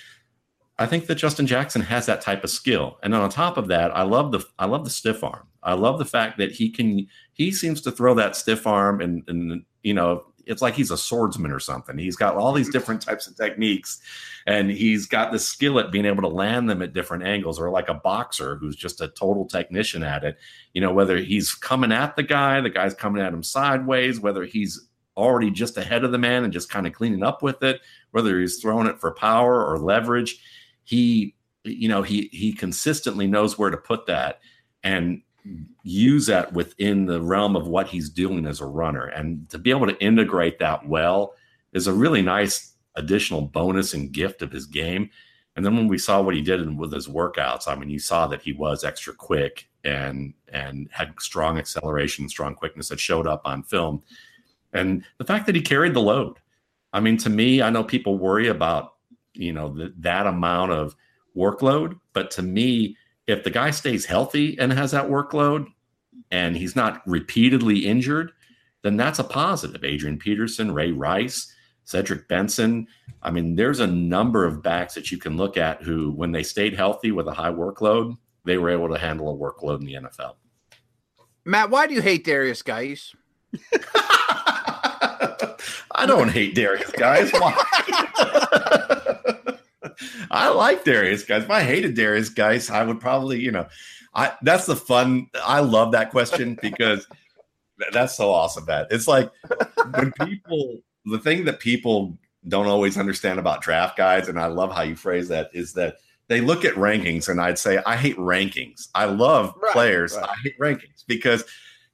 [0.78, 2.98] I think that Justin Jackson has that type of skill.
[3.04, 5.48] And then on top of that, I love the I love the stiff arm.
[5.62, 9.24] I love the fact that he can he seems to throw that stiff arm and
[9.28, 11.98] and you know it's like he's a swordsman or something.
[11.98, 14.02] He's got all these different types of techniques,
[14.48, 17.70] and he's got the skill at being able to land them at different angles, or
[17.70, 20.38] like a boxer who's just a total technician at it.
[20.74, 24.44] You know, whether he's coming at the guy, the guy's coming at him sideways, whether
[24.44, 27.80] he's already just ahead of the man and just kind of cleaning up with it,
[28.12, 30.42] whether he's throwing it for power or leverage,
[30.84, 34.40] he, you know, he he consistently knows where to put that.
[34.84, 35.22] And
[35.84, 39.06] use that within the realm of what he's doing as a runner.
[39.06, 41.34] And to be able to integrate that well
[41.74, 45.10] is a really nice additional bonus and gift of his game.
[45.56, 48.28] And then when we saw what he did with his workouts, I mean, you saw
[48.28, 53.42] that he was extra quick and and had strong acceleration, strong quickness that showed up
[53.46, 54.02] on film.
[54.74, 56.38] And the fact that he carried the load.
[56.92, 58.96] I mean, to me, I know people worry about,
[59.34, 60.96] you know, the, that amount of
[61.36, 62.98] workload, but to me,
[63.30, 65.68] if the guy stays healthy and has that workload
[66.32, 68.32] and he's not repeatedly injured,
[68.82, 69.84] then that's a positive.
[69.84, 72.88] Adrian Peterson, Ray Rice, Cedric Benson.
[73.22, 76.42] I mean, there's a number of backs that you can look at who, when they
[76.44, 79.94] stayed healthy with a high workload, they were able to handle a workload in the
[79.94, 80.36] NFL.
[81.46, 83.14] Matt, why do you hate Darius Guice?
[85.96, 87.32] I don't hate Darius Guice.
[87.32, 88.46] Why?
[90.32, 91.44] I like Darius Guice.
[91.44, 93.68] If I hated Darius Guice, I would probably, you know,
[94.14, 95.28] I that's the fun.
[95.44, 97.08] I love that question because
[97.92, 98.66] that's so awesome.
[98.66, 99.32] That it's like
[99.92, 104.74] when people, the thing that people don't always understand about draft guides, and I love
[104.74, 108.18] how you phrase that, is that they look at rankings, and I'd say I hate
[108.18, 108.90] rankings.
[108.96, 110.16] I love right, players.
[110.16, 110.30] Right.
[110.30, 111.44] I hate rankings because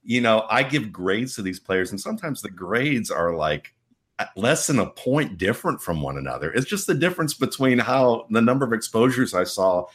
[0.04, 3.75] you know I give grades to these players, and sometimes the grades are like
[4.36, 6.52] less than a point different from one another.
[6.52, 9.86] It's just the difference between how the number of exposures I saw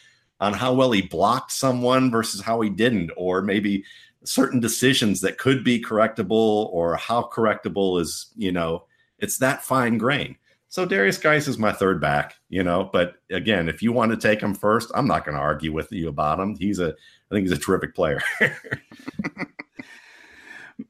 [0.40, 3.85] on how well he blocked someone versus how he didn't, or maybe
[4.24, 8.85] certain decisions that could be correctable or how correctable is, you know,
[9.18, 10.37] it's that fine grain.
[10.68, 14.16] So Darius Guice is my third back, you know, but again, if you want to
[14.16, 16.54] take him first, I'm not going to argue with you about him.
[16.54, 18.20] He's a, I think he's a terrific player.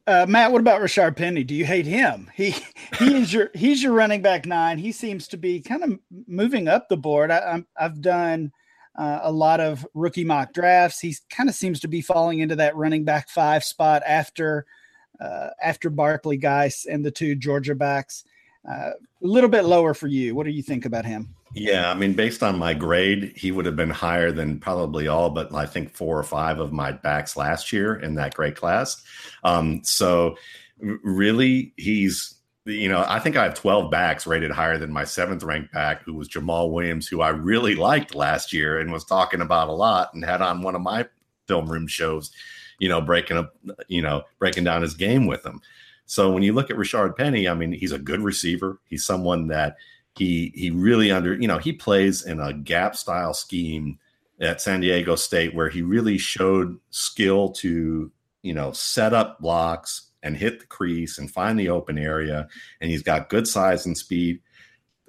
[0.06, 1.44] Uh, Matt, what about Rashaad Penny?
[1.44, 2.30] Do you hate him?
[2.34, 2.54] He
[2.98, 4.78] he is your he's your running back nine.
[4.78, 7.30] He seems to be kind of moving up the board.
[7.30, 8.52] I, have done
[8.98, 11.00] uh, a lot of rookie mock drafts.
[11.00, 14.66] He kind of seems to be falling into that running back five spot after
[15.20, 18.24] uh, after Barkley Guice and the two Georgia backs.
[18.68, 20.34] Uh, a little bit lower for you.
[20.34, 21.34] What do you think about him?
[21.52, 25.30] Yeah, I mean, based on my grade, he would have been higher than probably all
[25.30, 29.02] but I think four or five of my backs last year in that grade class.
[29.42, 30.36] Um, so
[30.78, 32.36] really, he's
[32.66, 36.02] you know, I think I have 12 backs rated higher than my seventh ranked back,
[36.02, 39.72] who was Jamaal Williams, who I really liked last year and was talking about a
[39.72, 41.06] lot and had on one of my
[41.48, 42.30] film room shows,
[42.78, 43.56] you know, breaking up,
[43.88, 45.60] you know, breaking down his game with him.
[46.04, 48.78] So when you look at Rashaad Penny, I mean, he's a good receiver.
[48.84, 49.76] He's someone that
[50.16, 53.98] he he really under you know he plays in a gap style scheme
[54.40, 58.10] at San Diego State where he really showed skill to
[58.42, 62.48] you know set up blocks and hit the crease and find the open area
[62.80, 64.40] and he's got good size and speed.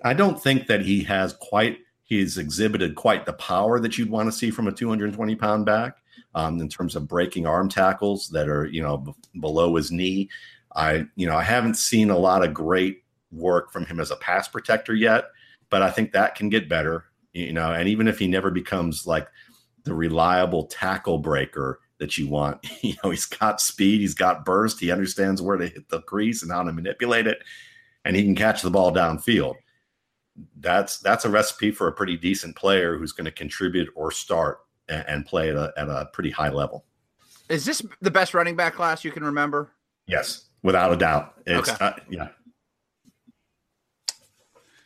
[0.04, 1.78] I don't think that he has quite
[2.12, 5.96] He's exhibited quite the power that you'd want to see from a 220 pound back
[6.36, 10.30] um, in terms of breaking arm tackles that are you know b- below his knee.
[10.76, 13.01] I you know I haven't seen a lot of great
[13.32, 15.26] work from him as a pass protector yet,
[15.70, 17.06] but I think that can get better.
[17.34, 19.28] You know, and even if he never becomes like
[19.84, 24.80] the reliable tackle breaker that you want, you know, he's got speed, he's got burst,
[24.80, 27.40] he understands where to hit the crease and how to manipulate it,
[28.04, 29.56] and he can catch the ball downfield.
[30.58, 34.60] That's that's a recipe for a pretty decent player who's going to contribute or start
[34.90, 36.86] and, and play at a, at a pretty high level.
[37.50, 39.72] Is this the best running back class you can remember?
[40.08, 41.34] Yes, without a doubt.
[41.46, 41.86] It's Okay.
[41.86, 42.30] uh, yeah.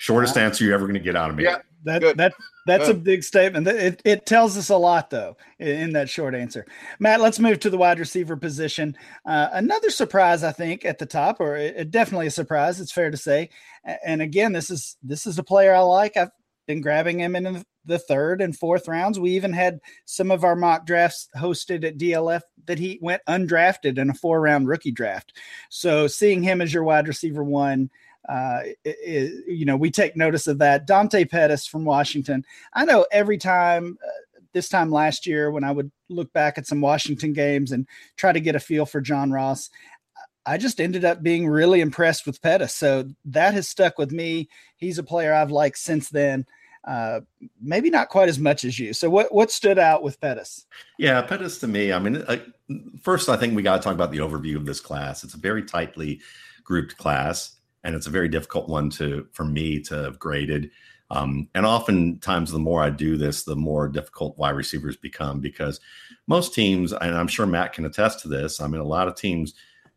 [0.06, 1.46] Shortest answer you're ever going to get out of me.
[1.46, 1.58] Yeah.
[1.84, 2.18] That Good.
[2.18, 2.36] that
[2.68, 3.68] that's a big statement.
[3.68, 6.68] It it tells us a lot though in, in that short answer.
[7.00, 8.96] Matt, let's move to the wide receiver position.
[9.26, 12.80] Uh, another surprise, I think, at the top, or it, definitely a surprise.
[12.80, 13.50] It's fair to say.
[14.06, 16.18] And again, this is this is a player I like.
[16.18, 16.30] I've
[16.68, 19.20] been grabbing him in the third and fourth rounds.
[19.20, 23.98] We even had some of our mock drafts hosted at DLF that he went undrafted
[23.98, 25.34] in a four round rookie draft.
[25.72, 27.90] So seeing him as your wide receiver one
[28.30, 30.88] uh, i- i- you know, we take notice of that.
[30.88, 32.46] Dante Pettis from Washington.
[32.74, 34.10] I know every time, uh,
[34.54, 38.32] this time last year, when I would look back at some Washington games and try
[38.32, 39.70] to get a feel for John Ross,
[40.46, 42.74] I just ended up being really impressed with Pettis.
[42.76, 44.48] So that has stuck with me.
[44.78, 46.46] He's a player I've liked since then.
[46.88, 47.22] Uh,
[47.60, 48.94] maybe not quite as much as you.
[48.94, 50.68] So what what stood out with Pettis?
[51.00, 52.42] Yeah, Pettis to me, I mean, I,
[53.02, 55.24] first, I think we got to talk about the overview of this class.
[55.24, 56.22] It's a very tightly
[56.64, 57.55] grouped class,
[57.86, 60.72] and it's a very difficult one to for me to have graded.
[61.12, 65.80] Um, and oftentimes, the more I do this, the more difficult wide receivers become because
[66.28, 68.60] most teams, and I'm sure Matt can attest to this.
[68.60, 69.54] I mean, a lot of teams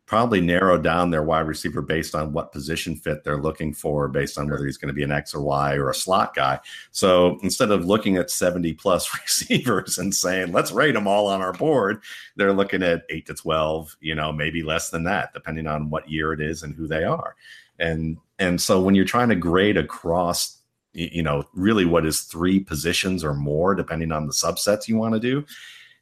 [0.09, 4.39] probably narrow down their wide receiver based on what position fit they're looking for, based
[4.39, 6.59] on whether he's going to be an X or Y or a slot guy.
[6.91, 11.41] So instead of looking at 70 plus receivers and saying, let's rate them all on
[11.41, 12.01] our board,
[12.35, 16.09] they're looking at eight to 12, you know, maybe less than that, depending on what
[16.09, 17.35] year it is and who they are.
[17.79, 20.57] And, and so when you're trying to grade across,
[20.93, 25.13] you know, really what is three positions or more, depending on the subsets you want
[25.13, 25.45] to do,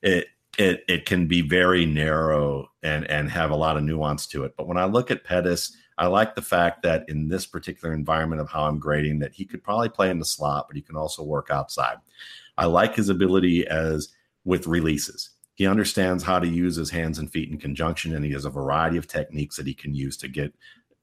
[0.02, 4.44] it, it, it can be very narrow and, and have a lot of nuance to
[4.44, 4.56] it.
[4.58, 8.42] But when I look at Pettis, I like the fact that in this particular environment
[8.42, 10.96] of how I'm grading, that he could probably play in the slot, but he can
[10.96, 11.98] also work outside.
[12.58, 14.10] I like his ability as
[14.46, 15.32] with releases.
[15.56, 18.50] He understands how to use his hands and feet in conjunction, and he has a
[18.50, 20.54] variety of techniques that he can use to get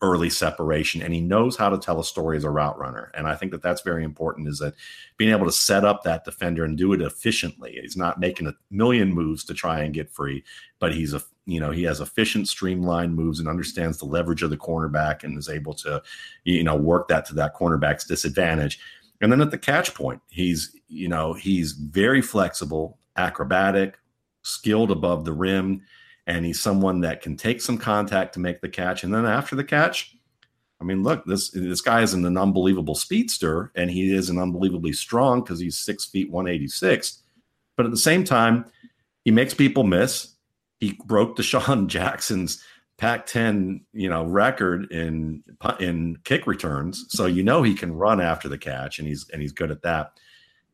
[0.02, 1.00] early separation.
[1.02, 3.11] And he knows how to tell a story as a route runner.
[3.14, 4.48] And I think that that's very important.
[4.48, 4.74] Is that
[5.16, 7.78] being able to set up that defender and do it efficiently?
[7.80, 10.44] He's not making a million moves to try and get free,
[10.78, 14.50] but he's a you know he has efficient streamlined moves and understands the leverage of
[14.50, 16.02] the cornerback and is able to
[16.44, 18.80] you know work that to that cornerback's disadvantage
[19.20, 23.98] and then at the catch point he's you know he's very flexible acrobatic
[24.42, 25.83] skilled above the rim
[26.27, 29.57] and he's someone that can take some contact to make the catch and then after
[29.57, 30.17] the catch
[30.81, 34.93] i mean look this this guy is an unbelievable speedster and he is an unbelievably
[34.93, 37.23] strong because he's six feet 186
[37.77, 38.65] but at the same time
[39.25, 40.35] he makes people miss
[40.81, 42.63] he broke DeSean Jackson's
[42.97, 45.43] Pac-10, you know, record in
[45.81, 47.07] in kick returns.
[47.09, 49.83] So you know he can run after the catch, and he's and he's good at
[49.83, 50.13] that.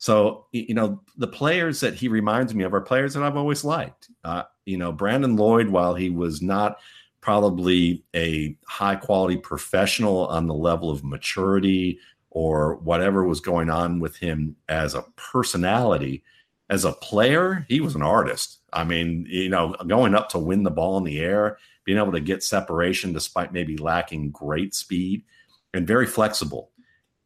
[0.00, 3.64] So you know the players that he reminds me of are players that I've always
[3.64, 4.08] liked.
[4.24, 6.78] Uh, you know, Brandon Lloyd, while he was not
[7.20, 11.98] probably a high quality professional on the level of maturity
[12.30, 16.24] or whatever was going on with him as a personality,
[16.70, 18.60] as a player, he was an artist.
[18.72, 22.12] I mean, you know, going up to win the ball in the air, being able
[22.12, 25.24] to get separation despite maybe lacking great speed
[25.74, 26.69] and very flexible.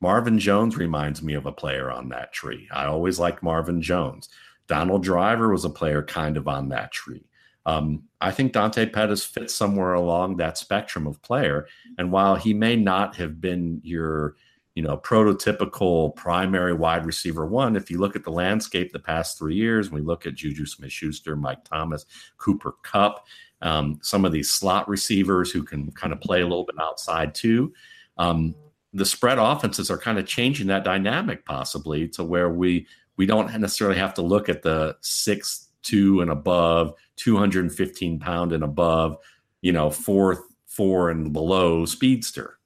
[0.05, 2.69] Marvin Jones reminds me of a player on that tree.
[2.71, 4.29] I always liked Marvin Jones.
[4.67, 7.25] Donald Driver was a player kind of on that tree.
[7.65, 11.69] Um, I think Dante Pettis fits somewhere along that spectrum of player.
[11.97, 14.37] And while he may not have been your
[14.75, 17.75] you know, prototypical primary wide receiver one.
[17.75, 20.93] If you look at the landscape the past three years, we look at Juju Smith
[20.93, 22.05] Schuster, Mike Thomas,
[22.37, 23.25] Cooper Kupp,
[23.63, 27.35] um, some of these slot receivers who can kind of play a little bit outside
[27.35, 27.73] too.
[28.19, 28.55] Um,
[28.95, 32.87] the spread offenses are kind of changing that dynamic possibly to where we
[33.17, 38.65] we don't necessarily have to look at the six two and above, 215 pound and
[38.65, 39.19] above,
[39.61, 42.59] you know, four four and below speedster.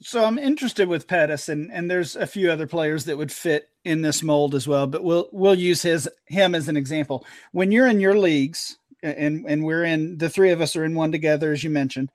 [0.00, 3.68] So I'm interested with Pettis, and and there's a few other players that would fit
[3.84, 4.86] in this mold as well.
[4.86, 7.24] But we'll we'll use his him as an example.
[7.52, 10.94] When you're in your leagues, and and we're in the three of us are in
[10.94, 12.10] one together, as you mentioned.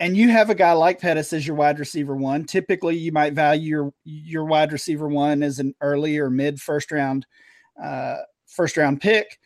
[0.00, 2.44] And you have a guy like Pettis as your wide receiver one.
[2.44, 6.90] Typically, you might value your your wide receiver one as an early or mid first
[6.90, 7.26] round
[7.82, 8.16] uh,
[8.46, 9.38] first round pick.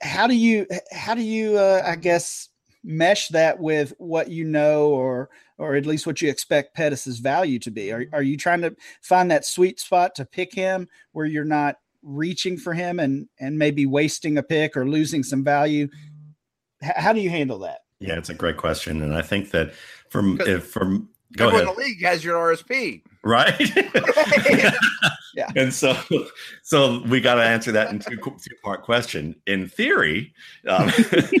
[0.00, 2.48] How do you how do you uh, I guess
[2.84, 7.58] mesh that with what you know or or at least what you expect Pettis's value
[7.60, 7.92] to be?
[7.92, 11.76] Are are you trying to find that sweet spot to pick him where you're not
[12.02, 15.88] reaching for him and and maybe wasting a pick or losing some value?
[16.82, 17.80] H- how do you handle that?
[18.00, 19.72] Yeah, it's a great question, and I think that
[20.10, 23.58] from if from go ahead, the league has your RSP, right?
[25.34, 25.96] yeah, and so
[26.62, 29.34] so we got to answer that in two two part question.
[29.46, 30.32] In theory,
[30.68, 31.40] um, in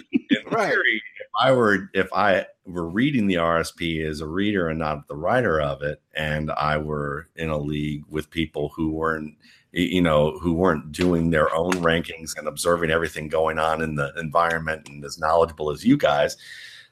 [0.50, 0.68] right.
[0.68, 5.06] theory, if I were if I were reading the RSP as a reader and not
[5.06, 9.36] the writer of it, and I were in a league with people who weren't
[9.72, 14.12] you know, who weren't doing their own rankings and observing everything going on in the
[14.16, 16.36] environment and as knowledgeable as you guys,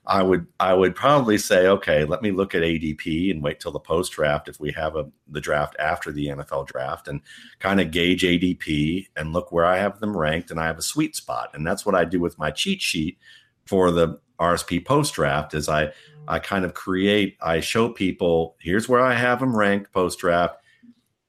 [0.06, 3.72] I would I would probably say, okay, let me look at ADP and wait till
[3.72, 7.20] the post draft if we have a the draft after the NFL draft and
[7.58, 10.82] kind of gauge ADP and look where I have them ranked and I have a
[10.82, 11.50] sweet spot.
[11.54, 13.18] And that's what I do with my cheat sheet
[13.64, 15.92] for the RSP post draft is I
[16.28, 20.60] I kind of create I show people here's where I have them ranked post draft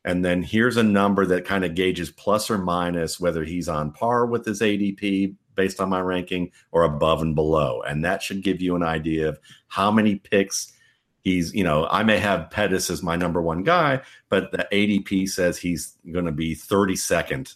[0.07, 3.91] and then here's a number that kind of gauges plus or minus whether he's on
[3.91, 7.81] par with his ADP based on my ranking or above and below.
[7.81, 9.37] And that should give you an idea of
[9.67, 10.71] how many picks
[11.19, 13.99] he's, you know, I may have Pettis as my number one guy,
[14.29, 17.53] but the ADP says he's going to be 32nd.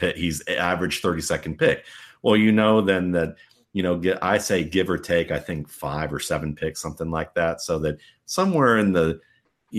[0.00, 1.84] Eh, he's average 32nd pick.
[2.20, 3.36] Well, you know, then that,
[3.74, 7.12] you know, get, I say give or take, I think five or seven picks, something
[7.12, 7.60] like that.
[7.60, 9.20] So that somewhere in the,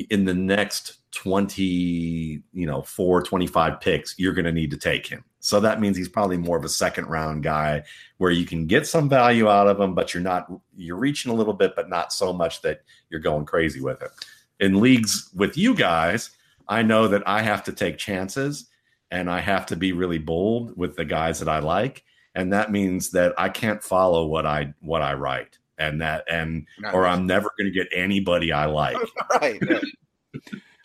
[0.09, 5.07] in the next 20, you know, four, 25 picks, you're going to need to take
[5.07, 5.23] him.
[5.39, 7.83] So that means he's probably more of a second round guy
[8.17, 11.35] where you can get some value out of him, but you're not, you're reaching a
[11.35, 14.11] little bit, but not so much that you're going crazy with it.
[14.59, 16.31] In leagues with you guys,
[16.67, 18.67] I know that I have to take chances
[19.09, 22.03] and I have to be really bold with the guys that I like.
[22.35, 26.65] And that means that I can't follow what I, what I write and that, and,
[26.93, 28.97] or I'm never going to get anybody I like.
[29.41, 29.61] right.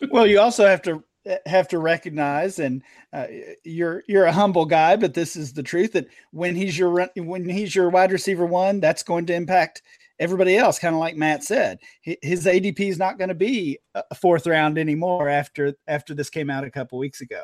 [0.09, 1.03] well, you also have to
[1.45, 2.83] have to recognize, and
[3.13, 3.27] uh,
[3.63, 7.47] you're you're a humble guy, but this is the truth that when he's your when
[7.47, 9.81] he's your wide receiver one, that's going to impact
[10.19, 10.79] everybody else.
[10.79, 14.77] Kind of like Matt said, his ADP is not going to be a fourth round
[14.77, 17.43] anymore after after this came out a couple weeks ago.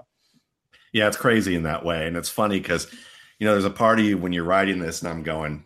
[0.91, 2.87] Yeah, it's crazy in that way, and it's funny because
[3.39, 5.65] you know there's a party when you're writing this, and I'm going,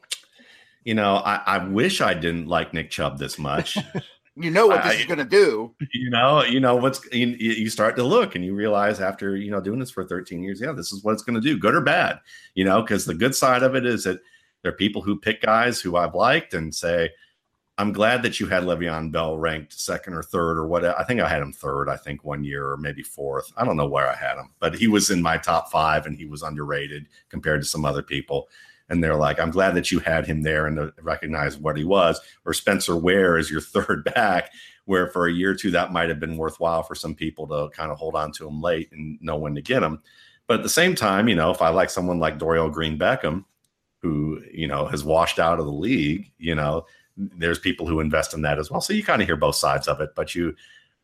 [0.84, 3.78] you know, I, I wish I didn't like Nick Chubb this much.
[4.36, 5.74] you know what this I, is going to do.
[5.94, 9.52] You know, you know what's you, you, start to look and you realize after you
[9.52, 11.76] know doing this for 13 years, yeah, this is what it's going to do, good
[11.76, 12.20] or bad.
[12.56, 14.20] You know, because the good side of it is that
[14.62, 17.12] there are people who pick guys who I've liked and say,
[17.78, 20.86] I'm glad that you had Le'Veon Bell ranked second or third or what.
[20.86, 21.90] I think I had him third.
[21.90, 23.52] I think one year or maybe fourth.
[23.58, 26.16] I don't know where I had him, but he was in my top five and
[26.16, 28.48] he was underrated compared to some other people
[28.90, 31.84] and they're like, I'm glad that you had him there and to recognize what he
[31.84, 32.20] was.
[32.46, 34.52] Or Spencer Ware is your third back,
[34.86, 37.70] where for a year or two that might have been worthwhile for some people to
[37.76, 40.02] kind of hold on to him late and know when to get him.
[40.48, 43.46] But at the same time, you know, if I like someone like Dorial Green Beckham,
[44.02, 48.34] who you know has washed out of the league, you know, there's people who invest
[48.34, 48.82] in that as well.
[48.82, 50.56] So you kind of hear both sides of it, but you,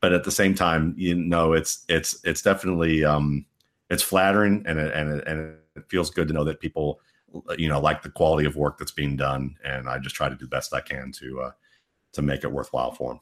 [0.02, 3.46] but at the same time, you know, it's it's it's definitely um,
[3.90, 7.00] it's flattering and and and it feels good to know that people
[7.58, 10.36] you know like the quality of work that's being done and i just try to
[10.36, 11.52] do the best i can to uh
[12.12, 13.20] to make it worthwhile for them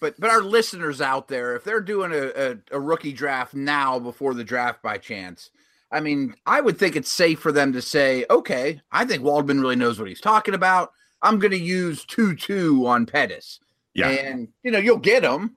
[0.00, 3.98] but but our listeners out there if they're doing a, a, a rookie draft now
[3.98, 5.50] before the draft by chance
[5.90, 9.60] i mean i would think it's safe for them to say okay i think waldman
[9.60, 10.92] really knows what he's talking about.
[11.20, 13.58] I'm going to use 2-2 on pettis.
[13.92, 14.08] Yeah.
[14.08, 15.56] And you know you'll get them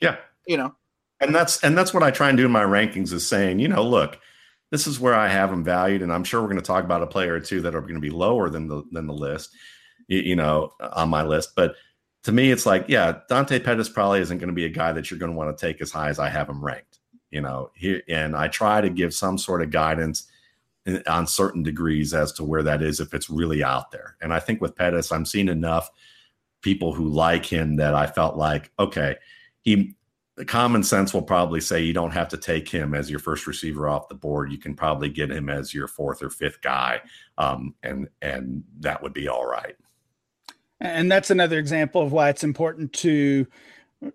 [0.00, 0.16] yeah.
[0.46, 0.74] You know.
[1.20, 3.68] And that's and that's what i try and do in my rankings is saying you
[3.68, 4.18] know look
[4.70, 7.02] this is where I have them valued, and I'm sure we're going to talk about
[7.02, 9.54] a player or two that are going to be lower than the than the list,
[10.08, 11.52] you, know, uh, on my list.
[11.54, 11.74] But
[12.24, 15.10] to me, it's like, yeah, Dante Pettis probably isn't going to be a guy that
[15.10, 16.98] you're going to want to take as high as I have him ranked,
[17.30, 17.70] you know.
[17.74, 20.28] Here, and I try to give some sort of guidance
[20.84, 24.16] in, on certain degrees as to where that is if it's really out there.
[24.20, 25.90] And I think with Pettis, I'm seeing enough
[26.62, 29.16] people who like him that I felt like, okay,
[29.62, 29.95] he
[30.36, 33.46] the common sense will probably say you don't have to take him as your first
[33.46, 34.52] receiver off the board.
[34.52, 37.00] You can probably get him as your fourth or fifth guy,
[37.38, 39.74] um, and and that would be all right.
[40.80, 43.46] And that's another example of why it's important to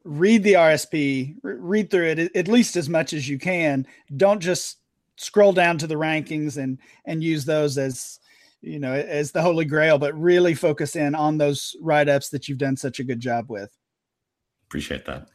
[0.04, 3.88] read the RSP, read through it at least as much as you can.
[4.16, 4.78] Don't just
[5.18, 8.20] scroll down to the rankings and and use those as
[8.62, 12.48] you know, as the holy grail, but really focus in on those write ups that
[12.48, 13.76] you've done such a good job with.
[14.68, 15.30] Appreciate that.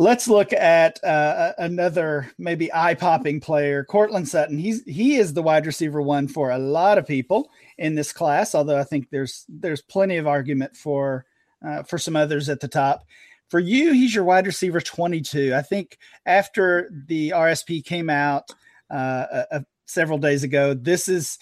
[0.00, 4.56] Let's look at uh, another maybe eye popping player, Courtland Sutton.
[4.56, 8.54] He's he is the wide receiver one for a lot of people in this class.
[8.54, 11.26] Although I think there's there's plenty of argument for
[11.62, 13.04] uh, for some others at the top.
[13.50, 15.54] For you, he's your wide receiver 22.
[15.54, 18.50] I think after the RSP came out
[18.90, 21.38] uh, uh, several days ago, this is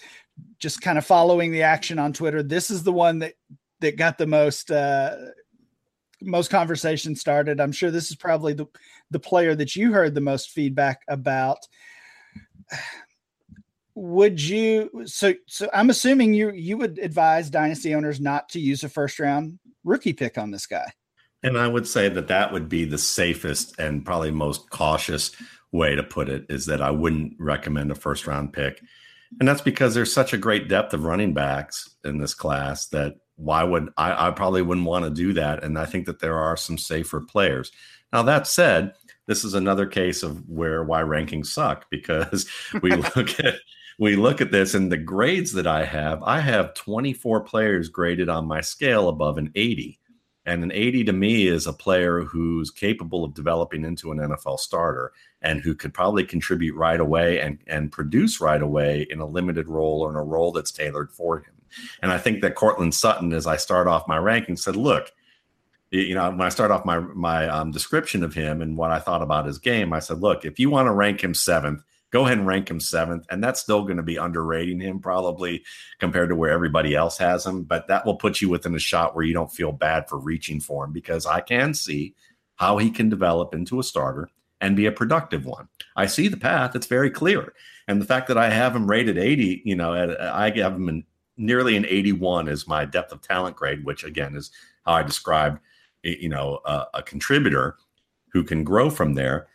[0.59, 2.43] just kind of following the action on Twitter.
[2.43, 3.35] This is the one that
[3.79, 5.15] that got the most uh,
[6.21, 7.59] most conversation started.
[7.59, 8.67] I'm sure this is probably the
[9.11, 11.59] the player that you heard the most feedback about.
[13.95, 18.83] Would you so so I'm assuming you you would advise dynasty owners not to use
[18.83, 20.91] a first round rookie pick on this guy.
[21.41, 25.31] And I would say that that would be the safest and probably most cautious
[25.71, 28.81] way to put it is that I wouldn't recommend a first round pick.
[29.39, 33.17] And that's because there's such a great depth of running backs in this class that
[33.39, 35.63] why would I, I probably wouldn't want to do that.
[35.63, 37.71] And I think that there are some safer players.
[38.11, 38.93] Now, that said,
[39.27, 42.49] this is another case of where why rankings suck because
[42.81, 43.55] we look at
[43.99, 48.29] we look at this and the grades that I have, I have 24 players graded
[48.29, 49.99] on my scale above an 80.
[50.45, 54.59] And an 80 to me is a player who's capable of developing into an NFL
[54.59, 55.11] starter
[55.41, 59.67] and who could probably contribute right away and, and produce right away in a limited
[59.67, 61.58] role or in a role that's tailored for him.
[62.01, 65.11] And I think that Courtland Sutton, as I start off my ranking, said, look,
[65.91, 68.99] you know, when I start off my my um, description of him and what I
[68.99, 72.25] thought about his game, I said, look, if you want to rank him seventh, go
[72.25, 73.25] ahead and rank him seventh.
[73.29, 75.63] And that's still going to be underrating him probably
[75.99, 77.63] compared to where everybody else has him.
[77.63, 80.59] But that will put you within a shot where you don't feel bad for reaching
[80.59, 82.13] for him because I can see
[82.55, 84.29] how he can develop into a starter
[84.61, 85.69] and be a productive one.
[85.95, 87.53] I see the path; it's very clear.
[87.87, 91.03] And the fact that I have him rated 80, you know, I have him in
[91.39, 94.51] nearly an 81 is my depth of talent grade, which again is
[94.85, 95.59] how I described,
[96.03, 97.77] you know, a, a contributor
[98.31, 99.47] who can grow from there.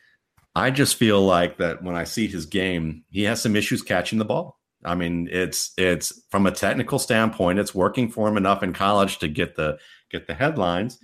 [0.56, 4.18] I just feel like that when I see his game, he has some issues catching
[4.18, 4.58] the ball.
[4.84, 9.18] I mean, it's it's from a technical standpoint, it's working for him enough in college
[9.18, 9.78] to get the
[10.10, 10.98] get the headlines.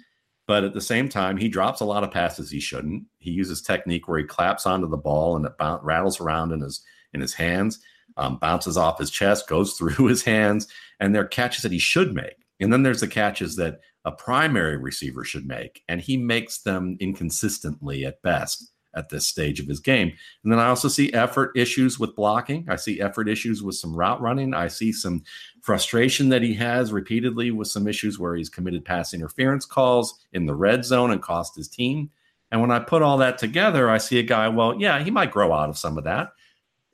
[0.46, 3.04] But at the same time, he drops a lot of passes he shouldn't.
[3.18, 5.52] He uses technique where he claps onto the ball and it
[5.82, 7.80] rattles around in his in his hands,
[8.16, 10.66] um, bounces off his chest, goes through his hands,
[10.98, 12.36] and there are catches that he should make.
[12.60, 16.96] And then there's the catches that a primary receiver should make, and he makes them
[17.00, 20.12] inconsistently at best at this stage of his game.
[20.42, 22.66] And then I also see effort issues with blocking.
[22.68, 24.52] I see effort issues with some route running.
[24.52, 25.22] I see some
[25.62, 30.46] frustration that he has repeatedly with some issues where he's committed pass interference calls in
[30.46, 32.10] the red zone and cost his team.
[32.50, 35.30] And when I put all that together, I see a guy, well, yeah, he might
[35.30, 36.32] grow out of some of that.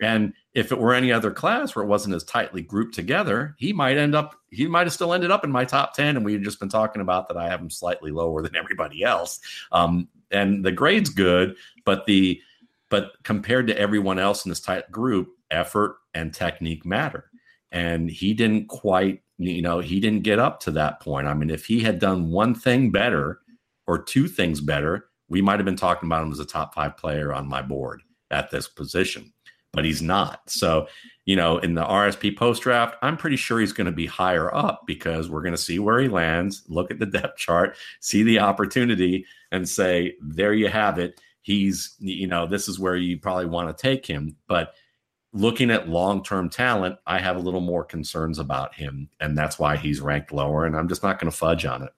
[0.01, 3.73] And if it were any other class where it wasn't as tightly grouped together, he
[3.73, 6.17] might end up, he might have still ended up in my top 10.
[6.17, 9.41] And we've just been talking about that I have him slightly lower than everybody else.
[9.73, 12.41] Um, and the grade's good, but the,
[12.89, 17.31] but compared to everyone else in this tight group, effort and technique matter.
[17.73, 21.27] And he didn't quite, you know, he didn't get up to that point.
[21.27, 23.41] I mean, if he had done one thing better
[23.87, 26.97] or two things better, we might have been talking about him as a top five
[26.97, 29.33] player on my board at this position
[29.77, 30.41] but he's not.
[30.49, 30.89] So,
[31.27, 34.53] you know, in the RSP post draft, I'm pretty sure he's going to be higher
[34.53, 38.23] up because we're going to see where he lands, look at the depth chart, see
[38.23, 41.21] the opportunity, and say, there you have it.
[41.43, 44.37] He's, you know, this is where you probably want to take him.
[44.49, 44.73] But
[45.35, 49.11] looking at long term talent, I have a little more concerns about him.
[49.21, 50.65] And that's why he's ranked lower.
[50.65, 51.93] And I'm just not going to fudge on it.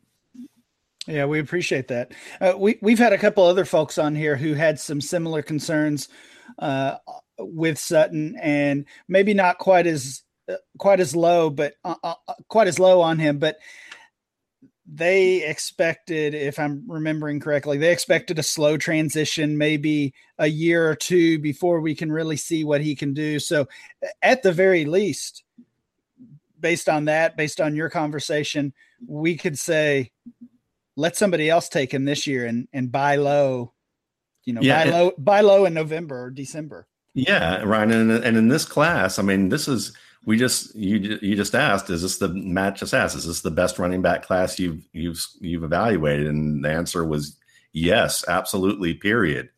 [1.07, 2.13] Yeah, we appreciate that.
[2.41, 6.11] Uh, we we've had a couple other folks on here who had some similar concerns
[6.59, 6.97] uh,
[7.39, 12.35] with Sutton, and maybe not quite as uh, quite as low, but uh, uh, uh,
[12.49, 13.39] quite as low on him.
[13.39, 13.59] But
[14.91, 20.95] they expected, if I'm remembering correctly, they expected a slow transition, maybe a year or
[20.95, 23.39] two before we can really see what he can do.
[23.39, 23.69] So,
[24.23, 25.45] at the very least,
[26.59, 28.73] based on that, based on your conversation,
[29.07, 30.11] we could say,
[30.97, 33.73] let somebody else take him this year and and buy low.
[34.45, 36.87] You know, yeah, buy low, buy low in November or December.
[37.19, 39.93] Yeah, Ryan, and, and in this class, I mean, this is
[40.25, 43.51] we just you you just asked, is this the Matt just asked, is this the
[43.51, 46.29] best running back class you've you've you've evaluated?
[46.29, 47.37] And the answer was
[47.73, 48.95] yes, absolutely.
[48.95, 49.49] Period.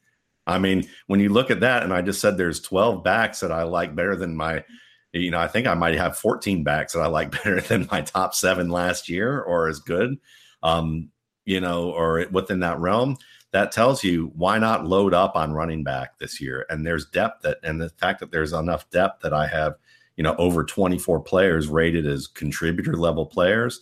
[0.46, 3.52] I mean, when you look at that, and I just said there's 12 backs that
[3.52, 4.64] I like better than my,
[5.12, 8.00] you know, I think I might have 14 backs that I like better than my
[8.00, 10.18] top seven last year or as good,
[10.62, 11.11] um,
[11.44, 13.18] you know, or within that realm
[13.53, 16.66] that tells you why not load up on running back this year.
[16.70, 19.74] And there's depth that, and the fact that there's enough depth that I have,
[20.16, 23.80] you know, over 24 players rated as contributor level players.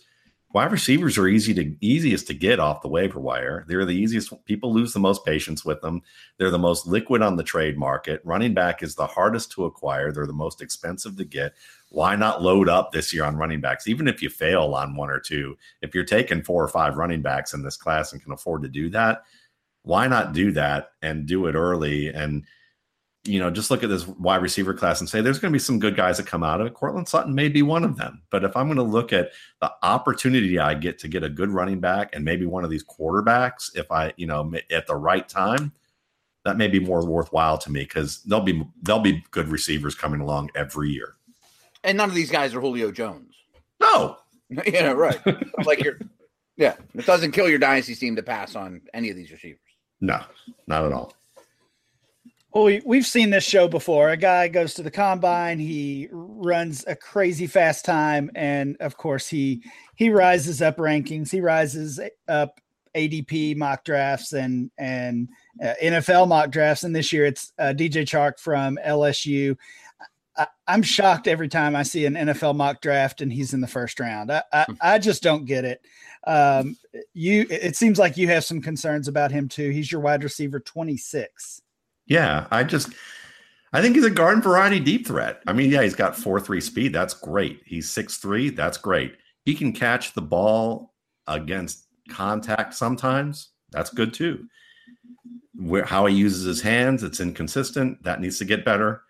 [0.51, 3.65] Wide receivers are easy to easiest to get off the waiver wire.
[3.67, 4.33] They're the easiest.
[4.45, 6.01] People lose the most patience with them.
[6.37, 8.19] They're the most liquid on the trade market.
[8.23, 10.11] Running back is the hardest to acquire.
[10.11, 11.53] They're the most expensive to get.
[11.89, 13.87] Why not load up this year on running backs?
[13.87, 17.21] Even if you fail on one or two, if you're taking four or five running
[17.21, 19.25] backs in this class and can afford to do that,
[19.89, 22.45] why not do that and do it early and
[23.25, 25.59] you know, just look at this wide receiver class and say there's going to be
[25.59, 26.73] some good guys that come out of it.
[26.73, 28.21] Courtland Sutton may be one of them.
[28.29, 31.49] But if I'm going to look at the opportunity I get to get a good
[31.49, 35.27] running back and maybe one of these quarterbacks, if I, you know, at the right
[35.27, 35.73] time,
[36.45, 40.21] that may be more worthwhile to me because there'll be there'll be good receivers coming
[40.21, 41.15] along every year.
[41.83, 43.35] And none of these guys are Julio Jones.
[43.81, 44.17] No.
[44.65, 45.19] yeah, right.
[45.65, 45.99] like you're
[46.55, 49.59] yeah, it doesn't kill your dynasty team to pass on any of these receivers.
[50.01, 50.21] No,
[50.67, 51.13] not at all.
[52.51, 54.09] Well, we, have seen this show before.
[54.09, 59.27] A guy goes to the combine, he runs a crazy fast time, and of course
[59.27, 59.63] he
[59.95, 61.29] he rises up rankings.
[61.29, 62.59] He rises up
[62.95, 65.29] ADP mock drafts and and
[65.63, 66.83] uh, NFL mock drafts.
[66.83, 69.55] And this year it's uh, DJ Chark from LSU.
[70.35, 73.67] I, am shocked every time I see an NFL mock draft and he's in the
[73.67, 74.31] first round.
[74.31, 75.81] I I, I just don't get it.
[76.27, 76.77] Um,
[77.13, 79.69] you it seems like you have some concerns about him too.
[79.69, 81.61] He's your wide receiver 26.
[82.07, 82.89] Yeah, I just
[83.71, 85.41] I think he's a garden variety deep threat.
[85.47, 86.93] I mean, yeah, he's got four three speed.
[86.93, 87.61] That's great.
[87.65, 88.49] He's six three.
[88.49, 89.15] That's great.
[89.45, 90.93] He can catch the ball
[91.27, 93.49] against contact sometimes.
[93.71, 94.47] That's good too.
[95.55, 98.03] Where how he uses his hands, it's inconsistent.
[98.03, 99.03] That needs to get better.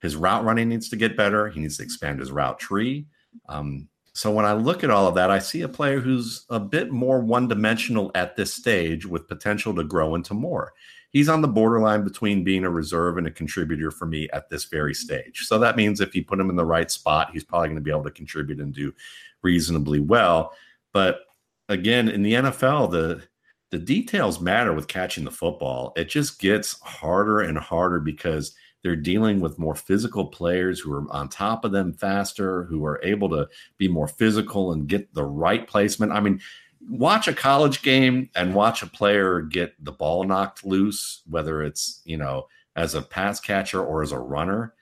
[0.00, 1.48] His route running needs to get better.
[1.48, 3.06] He needs to expand his route tree.
[3.48, 6.60] Um, so when I look at all of that, I see a player who's a
[6.60, 10.72] bit more one dimensional at this stage with potential to grow into more
[11.10, 14.64] he's on the borderline between being a reserve and a contributor for me at this
[14.64, 15.40] very stage.
[15.46, 17.82] So that means if you put him in the right spot, he's probably going to
[17.82, 18.94] be able to contribute and do
[19.42, 20.54] reasonably well.
[20.92, 21.20] But
[21.68, 23.22] again, in the NFL, the
[23.70, 25.92] the details matter with catching the football.
[25.94, 28.52] It just gets harder and harder because
[28.82, 33.00] they're dealing with more physical players who are on top of them faster, who are
[33.02, 36.12] able to be more physical and get the right placement.
[36.12, 36.40] I mean,
[36.88, 42.00] watch a college game and watch a player get the ball knocked loose, whether it's,
[42.04, 44.74] you know, as a pass catcher or as a runner,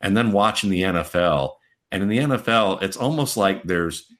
[0.00, 1.54] and then watching the NFL.
[1.90, 4.10] And in the NFL, it's almost like there's,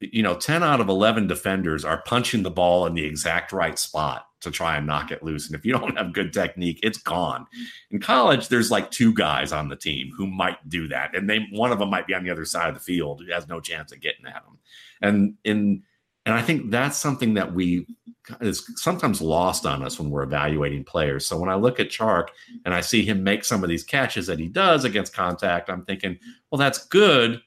[0.00, 3.78] you know, 10 out of 11 defenders are punching the ball in the exact right
[3.78, 5.46] spot to try and knock it loose.
[5.46, 7.46] And if you don't have good technique, it's gone.
[7.90, 11.16] In college, there's like two guys on the team who might do that.
[11.16, 13.32] And they one of them might be on the other side of the field who
[13.32, 14.58] has no chance of getting at them.
[15.00, 15.82] And in
[16.24, 17.86] and I think that's something that we
[18.40, 21.26] is sometimes lost on us when we're evaluating players.
[21.26, 22.28] So when I look at Chark
[22.64, 25.84] and I see him make some of these catches that he does against contact, I'm
[25.84, 26.18] thinking,
[26.50, 27.42] well, that's good,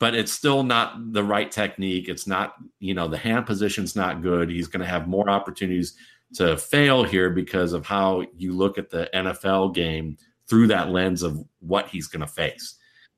[0.00, 2.08] but it's still not the right technique.
[2.08, 4.50] It's not, you know, the hand position's not good.
[4.50, 5.96] He's going to have more opportunities
[6.34, 10.16] to fail here because of how you look at the NFL game
[10.48, 12.76] through that lens of what he's going to face.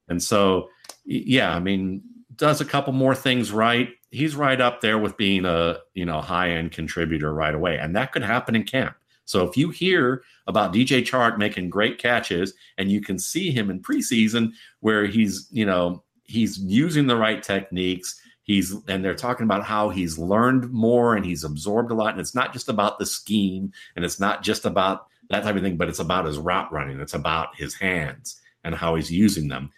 [0.09, 0.69] And so,
[1.05, 2.03] yeah, I mean,
[2.37, 6.21] does a couple more things right he's right up there with being a you know
[6.21, 8.97] high end contributor right away, and that could happen in camp.
[9.25, 13.71] So if you hear about DJ Chark making great catches, and you can see him
[13.71, 18.21] in preseason where he's you know he's using the right techniques.
[18.51, 22.11] He's and they're talking about how he's learned more and he's absorbed a lot.
[22.11, 25.63] And it's not just about the scheme and it's not just about that type of
[25.63, 26.99] thing, but it's about his route running.
[26.99, 29.71] It's about his hands and how he's using them.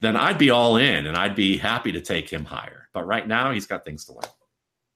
[0.00, 2.88] Then I'd be all in and I'd be happy to take him higher.
[2.94, 4.30] But right now, he's got things to learn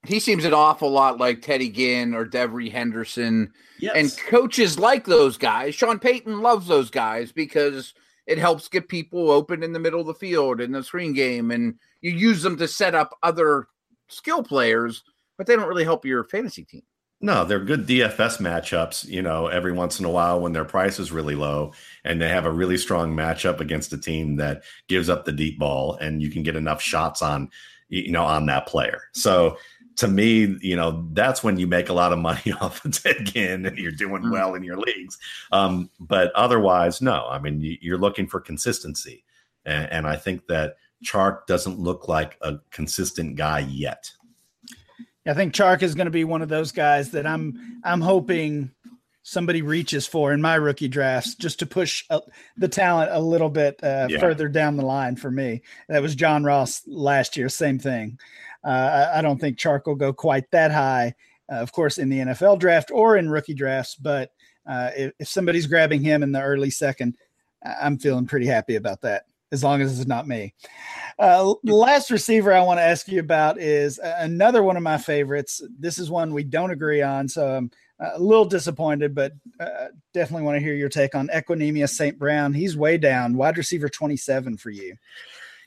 [0.07, 3.53] He seems an awful lot like Teddy Ginn or Devery Henderson.
[3.79, 3.97] Yes.
[3.97, 5.75] And coaches like those guys.
[5.75, 7.93] Sean Payton loves those guys because
[8.27, 11.51] it helps get people open in the middle of the field in the screen game.
[11.51, 13.67] And you use them to set up other
[14.09, 15.03] skill players,
[15.37, 16.83] but they don't really help your fantasy team.
[17.23, 20.99] No, they're good DFS matchups, you know, every once in a while when their price
[20.99, 25.11] is really low and they have a really strong matchup against a team that gives
[25.11, 27.51] up the deep ball and you can get enough shots on
[27.91, 29.03] you know, on that player.
[29.13, 29.59] So
[30.01, 33.27] to me, you know, that's when you make a lot of money off of Ted
[33.27, 34.33] Ginn and you're doing mm.
[34.33, 35.19] well in your leagues.
[35.53, 37.27] Um, but otherwise, no.
[37.29, 39.25] I mean, you're looking for consistency.
[39.67, 44.11] And, and I think that Chark doesn't look like a consistent guy yet.
[45.27, 48.71] I think Chark is going to be one of those guys that I'm I'm hoping
[49.23, 52.21] somebody reaches for in my rookie drafts just to push uh,
[52.57, 54.19] the talent a little bit uh, yeah.
[54.19, 55.63] further down the line for me.
[55.89, 58.19] That was John Ross last year, same thing.
[58.65, 61.15] Uh, I, don't think Chark will go quite that high,
[61.51, 63.95] uh, of course, in the NFL draft or in rookie drafts.
[63.95, 64.33] But
[64.67, 67.17] uh, if, if, somebody's grabbing him in the early second,
[67.65, 69.25] I'm feeling pretty happy about that.
[69.53, 70.55] as long as it's not me.
[71.19, 74.99] Uh, the last receiver I want to ask you about is another one of my
[74.99, 75.63] favorites.
[75.79, 80.45] This is one we don't agree on, so I'm a little disappointed, but uh, definitely
[80.45, 82.19] want to hear your take on Equanimeous St.
[82.19, 82.55] Brown.
[82.55, 84.97] He's way down, wide receiver 27 for you.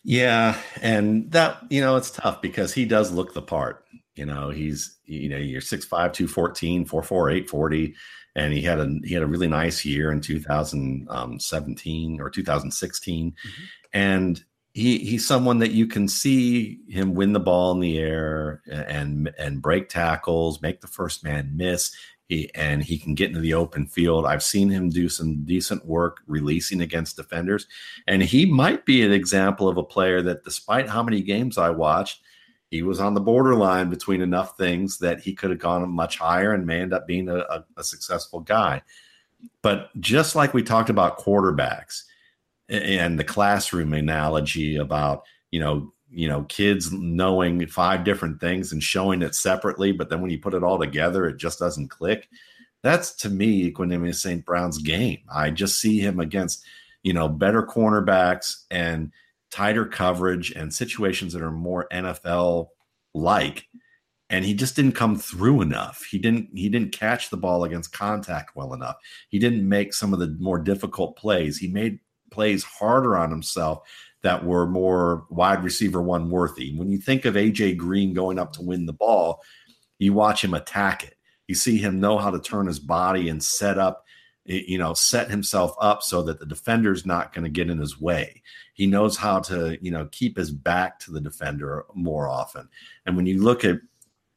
[0.04, 3.86] Yeah, and that you know it's tough because he does look the part.
[4.16, 7.95] You know, he's you know you're 6'5", 214, 4'4", 840,
[8.36, 13.64] and he had a he had a really nice year in 2017 or 2016, mm-hmm.
[13.93, 14.43] and
[14.74, 19.32] he he's someone that you can see him win the ball in the air and
[19.38, 21.95] and break tackles, make the first man miss.
[22.34, 24.25] He, and he can get into the open field.
[24.25, 27.67] I've seen him do some decent work releasing against defenders,
[28.07, 31.69] and he might be an example of a player that, despite how many games I
[31.69, 32.21] watched,
[32.71, 36.53] he was on the borderline between enough things that he could have gone much higher
[36.53, 38.81] and may end up being a, a, a successful guy.
[39.61, 42.03] But just like we talked about quarterbacks
[42.69, 48.84] and the classroom analogy about you know you know kids knowing five different things and
[48.84, 52.30] showing it separately but then when you put it all together it just doesn't click.
[52.82, 55.20] That's to me equanimeous st brown's game.
[55.34, 56.64] I just see him against
[57.03, 59.11] you know better cornerbacks and
[59.51, 62.70] tighter coverage and situations that are more nfl
[63.14, 63.68] like
[64.34, 66.03] and he just didn't come through enough.
[66.09, 68.95] He didn't he didn't catch the ball against contact well enough.
[69.30, 71.57] He didn't make some of the more difficult plays.
[71.57, 71.99] He made
[72.32, 73.88] plays harder on himself
[74.24, 76.76] that were more wide receiver one worthy.
[76.76, 79.41] When you think of AJ Green going up to win the ball,
[79.99, 81.17] you watch him attack it.
[81.47, 84.05] You see him know how to turn his body and set up,
[84.45, 87.99] you know, set himself up so that the defender's not going to get in his
[87.99, 88.41] way.
[88.74, 92.69] He knows how to, you know, keep his back to the defender more often.
[93.05, 93.80] And when you look at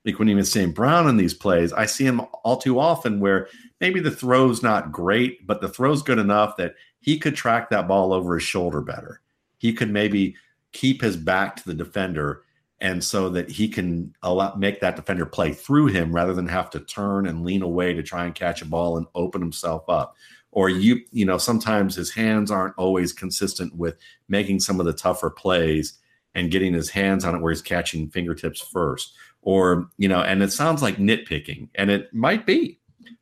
[0.04, 0.74] like when even St.
[0.74, 3.48] Brown in these plays, I see him all too often where
[3.80, 7.88] maybe the throw's not great, but the throw's good enough that he could track that
[7.88, 9.20] ball over his shoulder better
[9.58, 10.36] he could maybe
[10.72, 12.42] keep his back to the defender
[12.80, 16.68] and so that he can allow, make that defender play through him rather than have
[16.70, 20.14] to turn and lean away to try and catch a ball and open himself up.
[20.52, 23.96] Or you you know sometimes his hands aren't always consistent with
[24.28, 25.98] making some of the tougher plays
[26.34, 29.14] and getting his hands on it where he's catching fingertips first.
[29.42, 32.78] Or you know and it sounds like nitpicking and it might be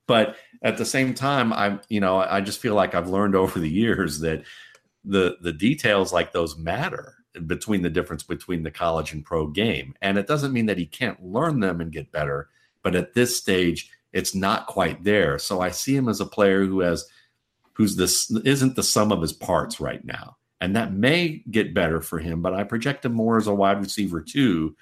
[0.07, 3.59] but at the same time i'm you know i just feel like i've learned over
[3.59, 4.43] the years that
[5.05, 9.95] the the details like those matter between the difference between the college and pro game.
[10.03, 12.49] And it doesn't mean that he can't learn them and get better,
[12.83, 15.39] but at this stage, it's not quite there.
[15.39, 17.07] So I see him as a player who has
[17.73, 20.37] who's this isn't the sum of his parts right now.
[20.61, 23.81] And that may get better for him, but I project him more as a wide
[23.81, 24.77] receiver too.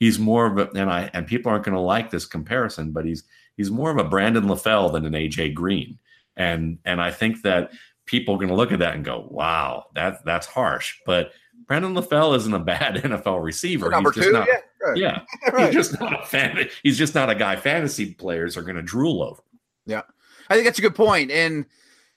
[0.00, 3.04] He's more of a and I and people aren't going to like this comparison, but
[3.04, 3.24] he's
[3.56, 5.98] he's more of a Brandon LaFell than an AJ Green.
[6.36, 7.72] And and I think that
[8.08, 11.30] people are going to look at that and go, "Wow, that that's harsh." But
[11.66, 13.90] Brandon LaFell isn't a bad NFL receiver.
[13.90, 14.96] Number he's two, not, yeah, right.
[14.96, 15.20] yeah.
[15.52, 15.66] right.
[15.66, 16.68] he's just not a fan.
[16.82, 19.42] He's just not a guy fantasy players are going to drool over.
[19.86, 20.02] Yeah,
[20.48, 21.66] I think that's a good point, and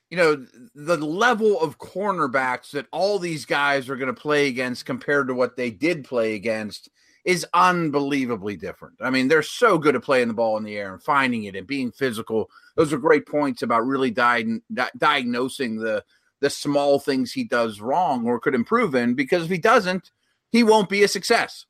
[0.09, 4.85] you know the level of cornerbacks that all these guys are going to play against
[4.85, 6.89] compared to what they did play against
[7.24, 8.95] is unbelievably different.
[9.01, 11.55] I mean, they're so good at playing the ball in the air and finding it
[11.55, 12.49] and being physical.
[12.76, 16.03] Those are great points about really di- di- diagnosing the
[16.41, 20.09] the small things he does wrong or could improve in because if he doesn't,
[20.51, 21.67] he won't be a success.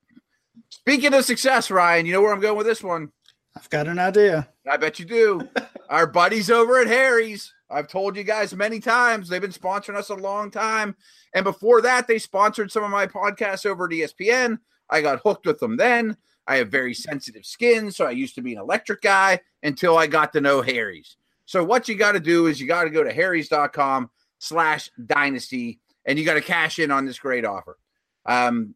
[0.69, 3.11] Speaking of success, Ryan, you know where I'm going with this one?
[3.55, 4.47] I've got an idea.
[4.69, 5.49] I bet you do.
[5.89, 7.53] Our buddies over at Harry's.
[7.69, 10.95] I've told you guys many times they've been sponsoring us a long time.
[11.33, 14.59] And before that, they sponsored some of my podcasts over at ESPN.
[14.91, 16.17] I got hooked with them then.
[16.47, 20.07] I have very sensitive skin, so I used to be an electric guy until I
[20.07, 21.15] got to know Harry's.
[21.45, 25.79] So what you got to do is you got to go to harrys.com slash dynasty
[26.05, 27.77] and you got to cash in on this great offer.
[28.25, 28.75] Um,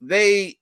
[0.00, 0.58] they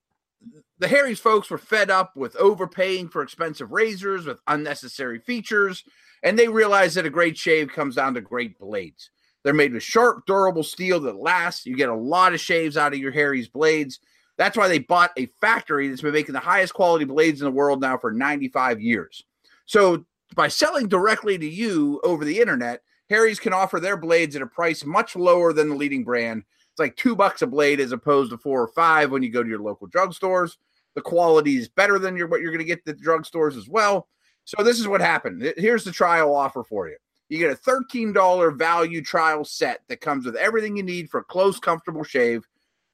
[0.79, 5.85] the Harry's folks were fed up with overpaying for expensive razors with unnecessary features,
[6.23, 9.11] and they realized that a great shave comes down to great blades.
[9.43, 11.67] They're made with sharp, durable steel that lasts.
[11.67, 14.01] You get a lot of shaves out of your Harry's blades.
[14.37, 17.53] That's why they bought a factory that's been making the highest quality blades in the
[17.53, 19.23] world now for 95 years.
[19.67, 20.05] So
[20.35, 24.47] by selling directly to you over the internet, Harry's can offer their blades at a
[24.47, 26.43] price much lower than the leading brand.
[26.73, 29.43] It's like two bucks a blade as opposed to four or five when you go
[29.43, 30.57] to your local drugstores.
[30.95, 33.69] The quality is better than your, what you're going to get at the drugstores as
[33.69, 34.09] well.
[34.45, 35.55] So this is what happened.
[35.57, 36.97] Here's the trial offer for you.
[37.29, 41.25] You get a $13 value trial set that comes with everything you need for a
[41.25, 42.47] close, comfortable shave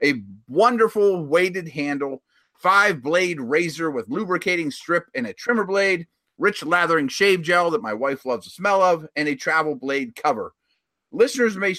[0.03, 2.23] a wonderful weighted handle,
[2.55, 6.07] five blade razor with lubricating strip and a trimmer blade,
[6.39, 10.15] rich lathering shave gel that my wife loves the smell of, and a travel blade
[10.17, 10.55] cover.
[11.13, 11.75] listeners may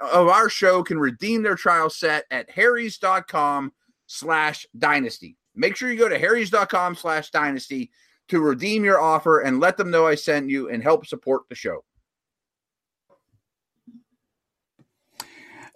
[0.00, 3.72] of our show can redeem their trial set at harrys.com
[4.06, 5.36] slash dynasty.
[5.54, 7.90] Make sure you go to harrys.com slash dynasty
[8.28, 11.54] to redeem your offer and let them know I sent you and help support the
[11.54, 11.84] show.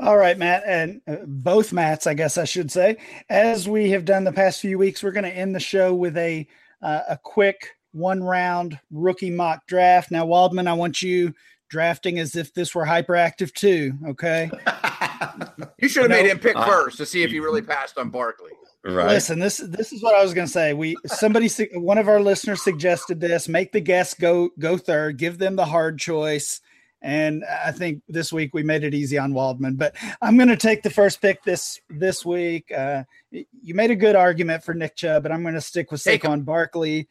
[0.03, 2.97] All right, Matt, and uh, both Matts, I guess I should say.
[3.31, 6.17] As we have done the past few weeks, we're going to end the show with
[6.17, 6.47] a
[6.83, 10.11] uh, a quick one round rookie mock draft.
[10.11, 11.33] Now, Waldman, I want you
[11.69, 13.93] drafting as if this were hyperactive too.
[14.09, 14.51] Okay.
[15.79, 17.97] you should have no, made him pick uh, first to see if he really passed
[17.97, 18.51] on Barkley.
[18.85, 19.07] Right.
[19.07, 20.75] Listen, this this is what I was going to say.
[20.75, 23.49] We somebody one of our listeners suggested this.
[23.49, 25.19] Make the guests go go third.
[25.19, 26.61] Give them the hard choice.
[27.03, 29.75] And I think this week we made it easy on Waldman.
[29.75, 32.71] But I'm going to take the first pick this this week.
[32.73, 36.01] Uh, you made a good argument for Nick Chubb, but I'm going to stick with
[36.05, 37.09] Saquon Barkley.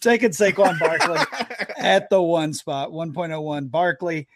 [0.00, 1.20] taking Saquon Barkley
[1.76, 3.70] at the one spot, 1.01.
[3.70, 4.28] Barkley.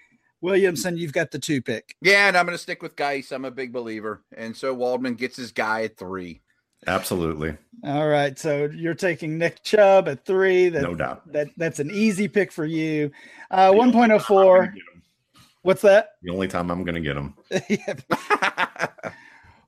[0.43, 1.97] Williamson, you've got the two pick.
[2.03, 3.33] Yeah, and I'm going to stick with Guice.
[3.33, 4.23] I'm a big believer.
[4.37, 6.43] And so Waldman gets his guy at three.
[6.87, 7.57] Absolutely.
[7.85, 8.39] All right.
[8.39, 10.69] So you're taking Nick Chubb at three.
[10.69, 11.31] That, no doubt.
[11.33, 13.11] That That's an easy pick for you.
[13.51, 14.73] Uh, 1.04.
[15.63, 16.11] What's that?
[16.23, 17.35] The only time I'm going to get him.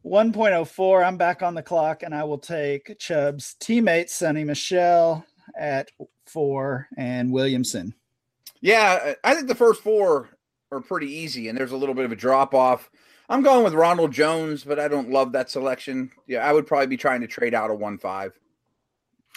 [0.05, 1.05] 1.04.
[1.07, 5.25] I'm back on the clock, and I will take Chubb's teammate, Sony Michel
[5.59, 5.91] at
[6.25, 7.95] four, and Williamson.
[8.61, 10.31] Yeah, I think the first four
[10.73, 12.91] are pretty easy, and there's a little bit of a drop off.
[13.29, 16.11] I'm going with Ronald Jones, but I don't love that selection.
[16.27, 18.39] Yeah, I would probably be trying to trade out a one five.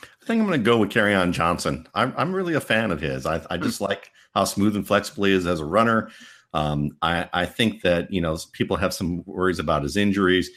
[0.01, 1.87] I think I'm going to go with Kerryon Johnson.
[1.93, 3.25] I'm, I'm really a fan of his.
[3.25, 3.85] I, I just hmm.
[3.85, 6.09] like how smooth and flexible he is as a runner.
[6.53, 10.49] Um, I, I think that you know people have some worries about his injuries,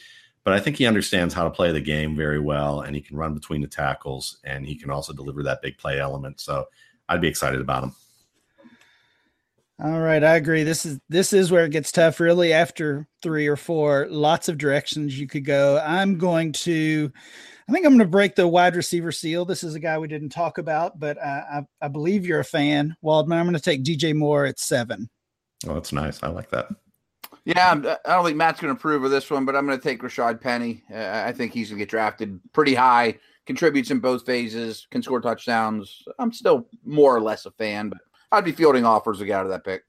[0.43, 3.17] but I think he understands how to play the game very well, and he can
[3.17, 6.39] run between the tackles, and he can also deliver that big play element.
[6.39, 6.65] So
[7.09, 7.95] I'd be excited about him.
[9.83, 10.63] All right, I agree.
[10.63, 12.21] This is this is where it gets tough.
[12.21, 15.83] Really, after three or four, lots of directions you could go.
[15.85, 17.11] I'm going to,
[17.67, 19.43] I think I'm going to break the wide receiver seal.
[19.43, 22.45] This is a guy we didn't talk about, but I, I, I believe you're a
[22.45, 23.37] fan, Waldman.
[23.37, 25.09] I'm going to take DJ Moore at seven.
[25.67, 26.23] Oh, that's nice.
[26.23, 26.69] I like that.
[27.43, 29.83] Yeah, I don't think Matt's going to approve of this one, but I'm going to
[29.83, 30.83] take Rashaad Penny.
[30.91, 33.19] Uh, I think he's going to get drafted pretty high.
[33.45, 36.01] Contributes in both phases, can score touchdowns.
[36.17, 37.99] I'm still more or less a fan, but
[38.31, 39.83] I'd be fielding offers to get out of that pick.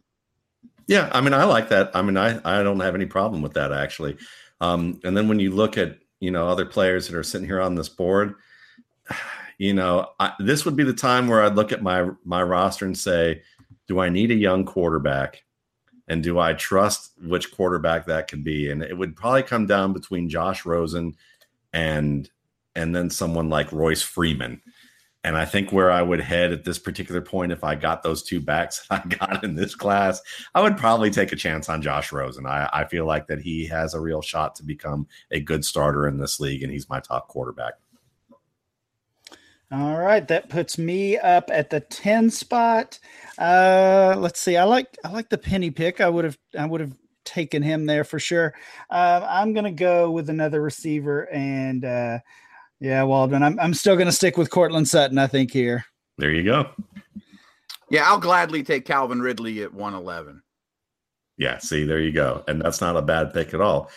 [0.87, 1.91] Yeah, I mean, I like that.
[1.95, 4.17] I mean, I I don't have any problem with that actually.
[4.61, 7.61] Um, and then when you look at you know other players that are sitting here
[7.61, 8.35] on this board,
[9.59, 12.87] you know, I, this would be the time where I'd look at my my roster
[12.87, 13.43] and say,
[13.89, 15.43] do I need a young quarterback?
[16.09, 18.71] And do I trust which quarterback that could be?
[18.71, 21.17] And it would probably come down between Josh Rosen
[21.73, 22.31] and
[22.77, 24.61] and then someone like Royce Freeman.
[25.27, 28.23] And I think where I would head at this particular point, if I got those
[28.23, 30.23] two backs I got in this class,
[30.55, 32.47] I would probably take a chance on Josh Rosen.
[32.47, 36.07] I, I feel like that he has a real shot to become a good starter
[36.07, 37.75] in this league, and he's my top quarterback.
[39.73, 43.01] All right, that puts me up at the 10 spot.
[43.37, 44.57] Uh let's see.
[44.57, 46.01] I like I like the penny pick.
[46.01, 48.55] I would have I would have taken him there for sure.
[48.89, 52.19] Uh, I'm gonna go with another receiver and uh
[52.81, 53.43] yeah, Waldman.
[53.43, 55.85] I'm I'm still gonna stick with Courtland Sutton, I think, here.
[56.19, 56.71] There you go.
[57.91, 60.43] Yeah, I'll gladly take Calvin Ridley at 111.
[61.39, 62.43] Yeah, see, there you go.
[62.49, 63.91] And that's not a bad pick at all.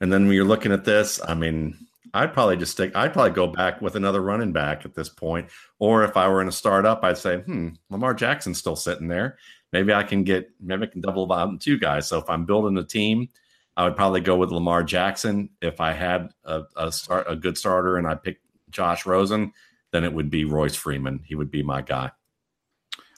[0.00, 1.76] And then when you're looking at this, I mean,
[2.14, 5.48] I'd probably just stick, I'd probably go back with another running back at this point.
[5.78, 9.38] Or if I were in a startup, I'd say, hmm, Lamar Jackson's still sitting there.
[9.72, 12.08] Maybe I can get, maybe I can double out two guys.
[12.08, 13.28] So if I'm building a team,
[13.76, 15.50] I would probably go with Lamar Jackson.
[15.60, 19.52] If I had a, a start, a good starter and I picked Josh Rosen,
[19.92, 21.20] then it would be Royce Freeman.
[21.24, 22.10] He would be my guy.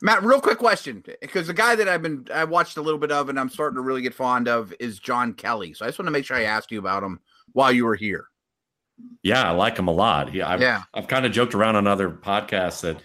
[0.01, 3.11] Matt, real quick question, because the guy that I've been I watched a little bit
[3.11, 5.75] of and I'm starting to really get fond of is John Kelly.
[5.75, 7.21] So I just want to make sure I asked you about him
[7.53, 8.27] while you were here.
[9.23, 10.31] Yeah, I like him a lot.
[10.31, 12.99] He, I've, yeah, I've kind of joked around on other podcasts that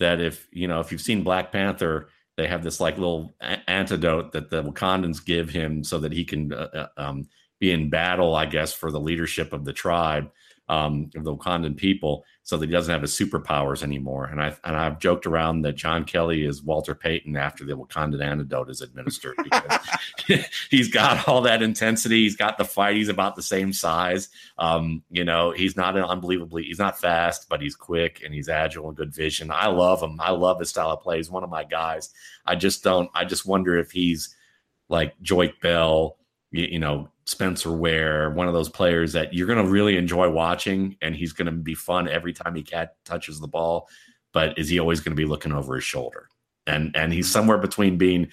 [0.00, 3.70] that if you know if you've seen Black Panther, they have this like little a-
[3.70, 7.28] antidote that the Wakandans give him so that he can uh, uh um,
[7.60, 10.30] be in battle, I guess, for the leadership of the tribe
[10.68, 14.26] um, of the Wakandan people so that he doesn't have his superpowers anymore.
[14.26, 18.22] And I and I've joked around that John Kelly is Walter Payton after the Wakandan
[18.22, 19.80] antidote is administered because
[20.70, 22.22] he's got all that intensity.
[22.22, 22.96] He's got the fight.
[22.96, 24.28] He's about the same size.
[24.58, 26.64] Um, you know, he's not unbelievably.
[26.64, 29.50] He's not fast, but he's quick and he's agile and good vision.
[29.50, 30.20] I love him.
[30.20, 31.16] I love his style of play.
[31.16, 32.10] He's one of my guys.
[32.44, 33.10] I just don't.
[33.14, 34.36] I just wonder if he's
[34.90, 36.18] like Joique Bell.
[36.50, 40.96] You know, Spencer Ware, one of those players that you're going to really enjoy watching,
[41.00, 43.88] and he's going to be fun every time he cat touches the ball.
[44.32, 46.28] But is he always going to be looking over his shoulder?
[46.66, 48.28] And and he's somewhere between being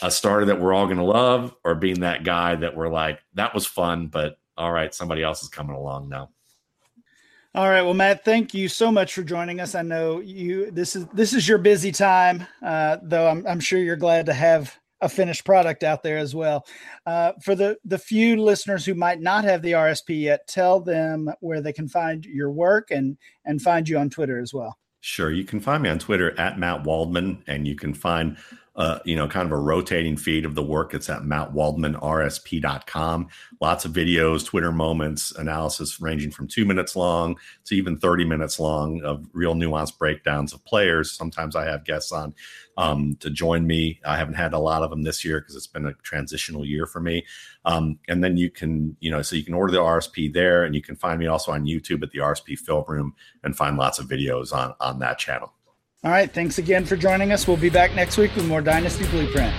[0.00, 3.20] a starter that we're all going to love or being that guy that we're like,
[3.34, 6.30] that was fun, but all right, somebody else is coming along now.
[7.54, 9.74] All right, well, Matt, thank you so much for joining us.
[9.74, 13.28] I know you this is this is your busy time, uh, though.
[13.28, 16.64] I'm, I'm sure you're glad to have a finished product out there as well.
[17.04, 21.30] Uh, for the the few listeners who might not have the RSP yet, tell them
[21.40, 24.78] where they can find your work and and find you on Twitter as well.
[25.00, 28.36] Sure, you can find me on Twitter at Matt Waldman, and you can find
[28.74, 30.94] uh, you know, kind of a rotating feed of the work.
[30.94, 33.28] It's at mattwaldmanrsp.com.
[33.60, 38.58] Lots of videos, Twitter moments, analysis ranging from two minutes long to even 30 minutes
[38.58, 41.12] long of real nuanced breakdowns of players.
[41.12, 42.34] Sometimes I have guests on
[42.78, 44.00] um, to join me.
[44.06, 46.86] I haven't had a lot of them this year because it's been a transitional year
[46.86, 47.26] for me.
[47.66, 50.74] Um, and then you can, you know, so you can order the RSP there and
[50.74, 53.14] you can find me also on YouTube at the RSP Film Room
[53.44, 55.52] and find lots of videos on, on that channel.
[56.04, 56.32] All right.
[56.32, 57.46] Thanks again for joining us.
[57.46, 59.54] We'll be back next week with more Dynasty Blueprint.